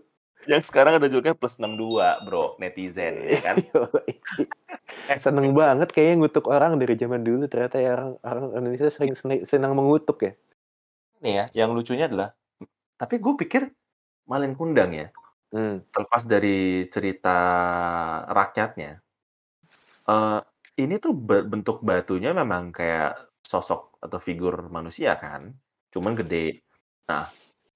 [0.50, 3.56] Yang sekarang ada julukannya plus 62, bro, netizen ya kan.
[3.72, 4.14] Yoi.
[5.22, 7.46] seneng banget kayaknya ngutuk orang dari zaman dulu.
[7.46, 9.14] Ternyata ya orang orang Indonesia sering
[9.46, 10.34] senang mengutuk ya.
[11.22, 12.34] Nih ya, yang lucunya adalah
[13.02, 13.66] tapi gue pikir
[14.30, 15.10] Malin Kundang ya,
[15.54, 15.76] hmm.
[15.92, 17.38] terlepas dari cerita
[18.40, 18.92] rakyatnya,
[20.14, 20.40] eh
[20.84, 23.10] ini tuh be- bentuk batunya memang kayak
[23.52, 25.42] sosok atau figur manusia kan,
[25.94, 26.62] cuman gede.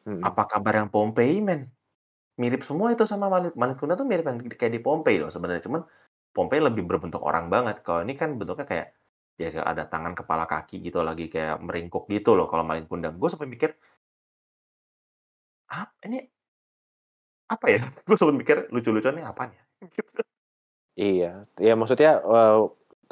[0.05, 0.21] Hmm.
[0.21, 1.61] Apa kabar yang Pompei men?
[2.41, 5.63] Mirip semua itu sama Malin, Malin Kundang tuh mirip yang kayak di Pompei loh sebenarnya,
[5.67, 5.81] cuman
[6.35, 7.81] Pompei lebih berbentuk orang banget.
[7.85, 8.87] Kalau ini kan bentuknya kayak
[9.41, 13.15] ya kayak ada tangan kepala kaki gitu lagi kayak meringkuk gitu loh kalau Malin Kundang.
[13.21, 13.71] Gue sampai mikir
[15.69, 16.19] apa ini
[17.49, 17.81] apa ya?
[18.07, 19.63] Gue sempat mikir lucu-lucuannya apaan ya?
[19.95, 20.21] Gitu.
[20.95, 22.23] iya ya maksudnya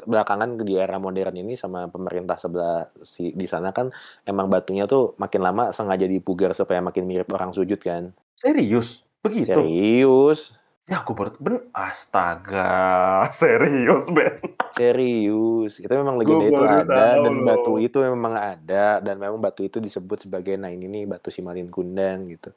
[0.08, 3.92] belakangan di era modern ini sama pemerintah sebelah si di sana kan
[4.24, 9.04] emang batunya tuh makin lama sengaja dipugar supaya makin mirip orang sujud kan Serius?
[9.20, 9.52] Begitu?
[9.52, 14.36] serius Ya aku baru ben astaga serius Ben.
[14.76, 17.46] Serius, itu memang legenda itu ada dan loh.
[17.46, 21.72] batu itu memang ada dan memang batu itu disebut sebagai nah ini nih batu Simalin
[21.72, 22.52] Kundang gitu.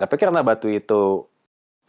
[0.00, 1.28] Tapi karena batu itu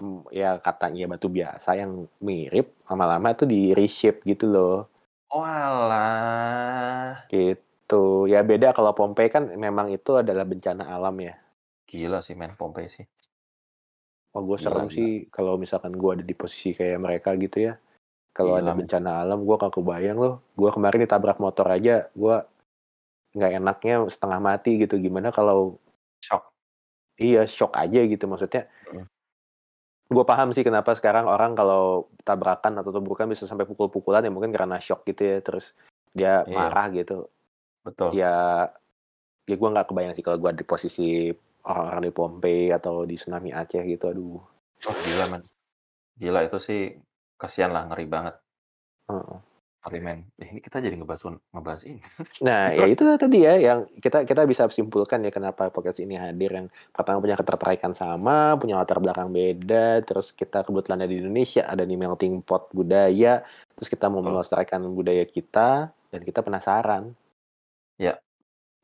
[0.04, 4.92] mm, ya katanya batu biasa yang mirip lama-lama itu di reshape gitu loh.
[5.32, 7.24] Walah.
[7.32, 8.28] Gitu.
[8.28, 11.40] Ya beda kalau Pompei kan memang itu adalah bencana alam ya.
[11.88, 13.08] Gila sih men Pompei sih.
[14.36, 14.96] Oh gue serem gila.
[14.96, 17.80] sih kalau misalkan gue ada di posisi kayak mereka gitu ya.
[18.32, 20.40] Kalau ada bencana alam gue gak kebayang loh.
[20.56, 22.36] Gue kemarin ditabrak motor aja, gue
[23.36, 24.96] nggak enaknya setengah mati gitu.
[25.00, 25.80] Gimana kalau.
[27.18, 28.68] Iya shock aja gitu maksudnya.
[28.92, 29.08] Mm.
[30.12, 34.52] Gue paham sih kenapa sekarang orang kalau tabrakan atau tubukan bisa sampai pukul-pukulan ya mungkin
[34.52, 35.38] karena shock gitu ya.
[35.40, 35.72] Terus
[36.12, 36.56] dia Iya.
[36.56, 37.32] marah gitu.
[37.88, 38.20] Betul.
[38.20, 38.68] Ya,
[39.48, 41.32] ya gue nggak kebayang sih kalau gue di posisi
[41.64, 44.12] orang-orang di Pompei atau di tsunami Aceh gitu.
[44.12, 44.42] Aduh.
[44.90, 45.44] Oh, gila men.
[46.20, 46.98] Gila itu sih
[47.40, 48.36] kasihan lah ngeri banget.
[49.90, 50.30] Men.
[50.38, 52.02] Eh, ini kita jadi ngebahas ngebahas ini.
[52.46, 56.54] Nah, ya itu tadi ya yang kita kita bisa simpulkan ya kenapa podcast ini hadir
[56.54, 61.66] yang pertama punya ketertarikan sama, punya latar belakang beda, terus kita kebetulan ada di Indonesia,
[61.66, 63.42] ada di melting pot budaya,
[63.74, 67.18] terus kita mau melestarikan budaya kita dan kita penasaran.
[67.98, 68.22] Ya.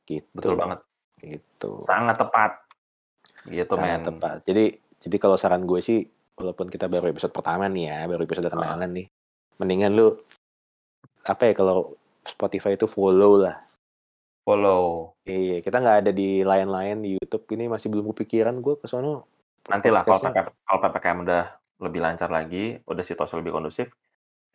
[0.09, 0.25] Gitu.
[0.33, 0.81] Betul banget.
[1.21, 1.77] Gitu.
[1.85, 2.51] Sangat tepat.
[3.45, 4.07] Gitu Sangat men.
[4.09, 4.37] tepat.
[4.49, 4.65] Jadi
[4.97, 6.01] jadi kalau saran gue sih
[6.33, 9.07] walaupun kita baru episode pertama nih ya, baru episode kenalan nih.
[9.61, 10.17] Mendingan lu
[11.27, 13.59] apa ya kalau Spotify itu follow lah.
[14.47, 15.11] Follow.
[15.27, 19.19] Iya, kita nggak ada di lain-lain di YouTube ini masih belum kepikiran gue ke sono
[19.67, 21.43] Nantilah kalau PPKM, kalau PPKM udah
[21.83, 23.91] lebih lancar lagi, udah situasi lebih kondusif,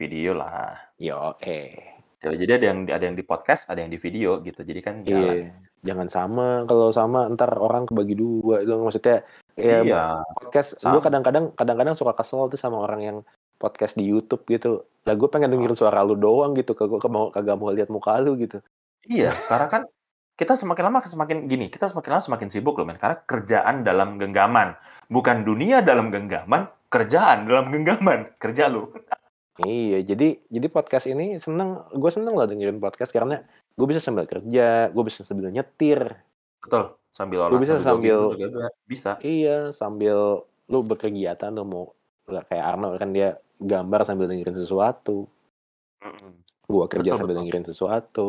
[0.01, 0.97] video lah.
[0.97, 1.77] Yo, eh.
[2.25, 4.65] Ya, jadi ada yang ada yang di podcast, ada yang di video gitu.
[4.65, 5.21] Jadi kan jalan.
[5.21, 5.53] Iya.
[5.83, 6.49] Jangan sama.
[6.71, 8.63] Kalau sama ntar orang kebagi dua.
[8.63, 9.27] Itu maksudnya
[9.59, 10.03] ya Iya,
[10.39, 13.19] podcast gue kadang-kadang kadang-kadang suka kesel tuh sama orang yang
[13.63, 14.83] podcast di YouTube gitu.
[15.07, 16.75] Lah gue pengen dengerin suara lu doang gitu.
[16.75, 18.59] Kagak mau kagak mau lihat muka lu gitu.
[19.07, 19.31] iya.
[19.47, 19.83] Karena kan
[20.35, 22.99] kita semakin lama semakin gini, kita semakin lama semakin sibuk loh, men.
[22.99, 24.75] Karena kerjaan dalam genggaman,
[25.07, 28.91] bukan dunia dalam genggaman, kerjaan dalam genggaman, kerja lu.
[29.63, 33.45] Iya, jadi jadi podcast ini seneng, gue seneng lah dengerin podcast karena
[33.77, 36.17] gue bisa sambil kerja, gue bisa sambil nyetir,
[36.63, 36.95] Betul.
[37.13, 39.11] Sambil Lu olah, bisa sambil sambil- jogging juga bisa.
[39.21, 41.85] iya sambil lu berkegiatan lu mau
[42.25, 45.25] kayak Arno kan dia gambar sambil dengerin sesuatu,
[46.67, 47.41] gua kerja Betul, sambil betul.
[47.47, 48.27] dengerin sesuatu,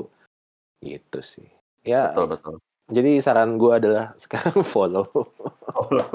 [0.81, 1.47] gitu sih.
[1.83, 2.55] Ya, Betul, betul.
[2.91, 5.03] jadi saran gue adalah sekarang follow.
[5.73, 6.07] follow.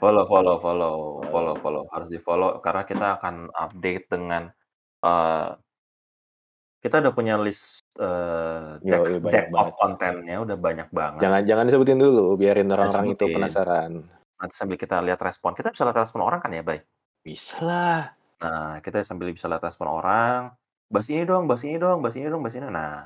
[0.00, 0.94] Follow follow follow.
[1.28, 1.54] Follow.
[1.60, 4.48] Follow harus di follow karena kita akan update dengan
[5.04, 5.50] eh
[6.80, 11.20] kita udah punya list eh deck, banyak deck of kontennya udah banyak banget.
[11.20, 13.92] Jangan jangan disebutin dulu, biarin orang-orang itu penasaran.
[14.40, 15.52] nanti sambil kita lihat respon.
[15.52, 16.80] Kita bisa lihat respon orang kan ya bay
[17.24, 18.00] Bisa lah.
[18.40, 20.48] nah kita sambil bisa lihat respon orang
[20.88, 22.66] bahas ini dong bahas ini dong bahas ini dong bahas ini.
[22.72, 23.04] Nah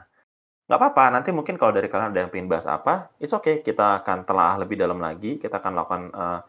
[0.71, 4.01] nggak apa-apa nanti mungkin kalau dari kalian ada yang pengen bahas apa it's okay kita
[4.01, 6.41] akan telah lebih dalam lagi kita akan lakukan eh,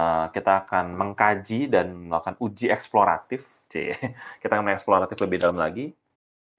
[0.00, 3.92] eh, kita akan mengkaji dan melakukan uji eksploratif c.
[4.42, 5.92] Kita akan mengeksploratif lebih dalam lagi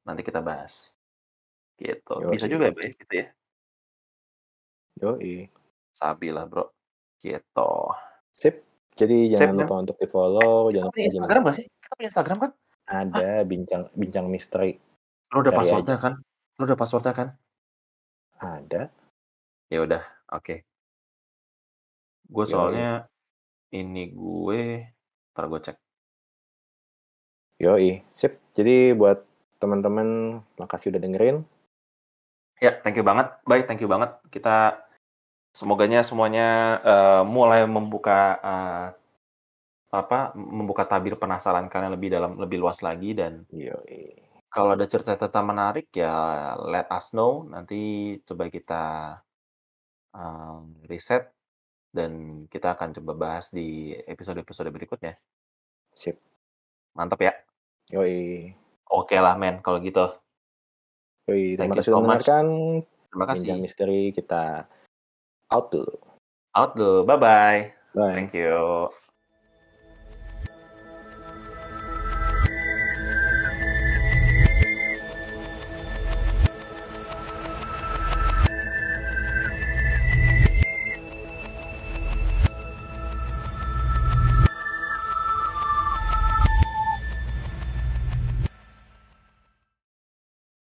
[0.07, 0.97] nanti kita bahas.
[1.77, 3.27] Gitu bisa juga ya Bay, gitu ya.
[5.01, 5.49] Yoi.
[5.93, 6.69] sabi lah bro.
[7.21, 7.71] Gitu.
[8.33, 8.72] Sip.
[8.93, 12.37] Jadi jangan lupa untuk di follow, kita jangan lupa Instagram gak sih kita punya Instagram
[12.37, 12.51] kan
[12.83, 14.75] ada bincang bincang misteri
[15.33, 16.13] lu udah Cari passwordnya kan
[16.59, 17.29] lu udah passwordnya kan
[18.43, 18.91] ada.
[19.71, 20.61] Ya udah, oke.
[22.27, 22.51] Gue Yoi.
[22.51, 23.07] soalnya
[23.73, 24.83] ini gue,
[25.33, 25.77] ntar gue cek.
[27.63, 28.03] Yoi.
[28.19, 28.37] Sip.
[28.53, 29.23] Jadi buat
[29.57, 31.37] teman-teman makasih udah dengerin.
[32.61, 34.13] Ya, thank you banget, baik, thank you banget.
[34.29, 34.83] Kita
[35.53, 38.87] semoganya semuanya eh, mulai membuka eh,
[39.93, 44.17] apa, membuka tabir penasaran kalian lebih dalam, lebih luas lagi dan Yoi.
[44.49, 47.45] kalau ada cerita-cerita menarik ya let us know.
[47.45, 48.83] Nanti coba kita
[50.17, 51.29] um, riset
[51.93, 55.13] dan kita akan coba bahas di episode-episode berikutnya.
[55.93, 56.17] Sip.
[56.97, 57.33] Mantap ya.
[57.93, 58.49] Yoi.
[58.89, 60.09] Oke lah men, kalau gitu.
[61.29, 61.53] Yoi.
[61.53, 62.45] Thank Terima you kasih sudah mendengarkan
[63.13, 63.61] Terima kasih.
[63.61, 64.65] misteri kita
[65.53, 65.93] out dulu.
[66.57, 67.05] Out dulu.
[67.05, 67.69] Bye-bye.
[67.93, 68.13] Bye.
[68.17, 68.89] Thank you.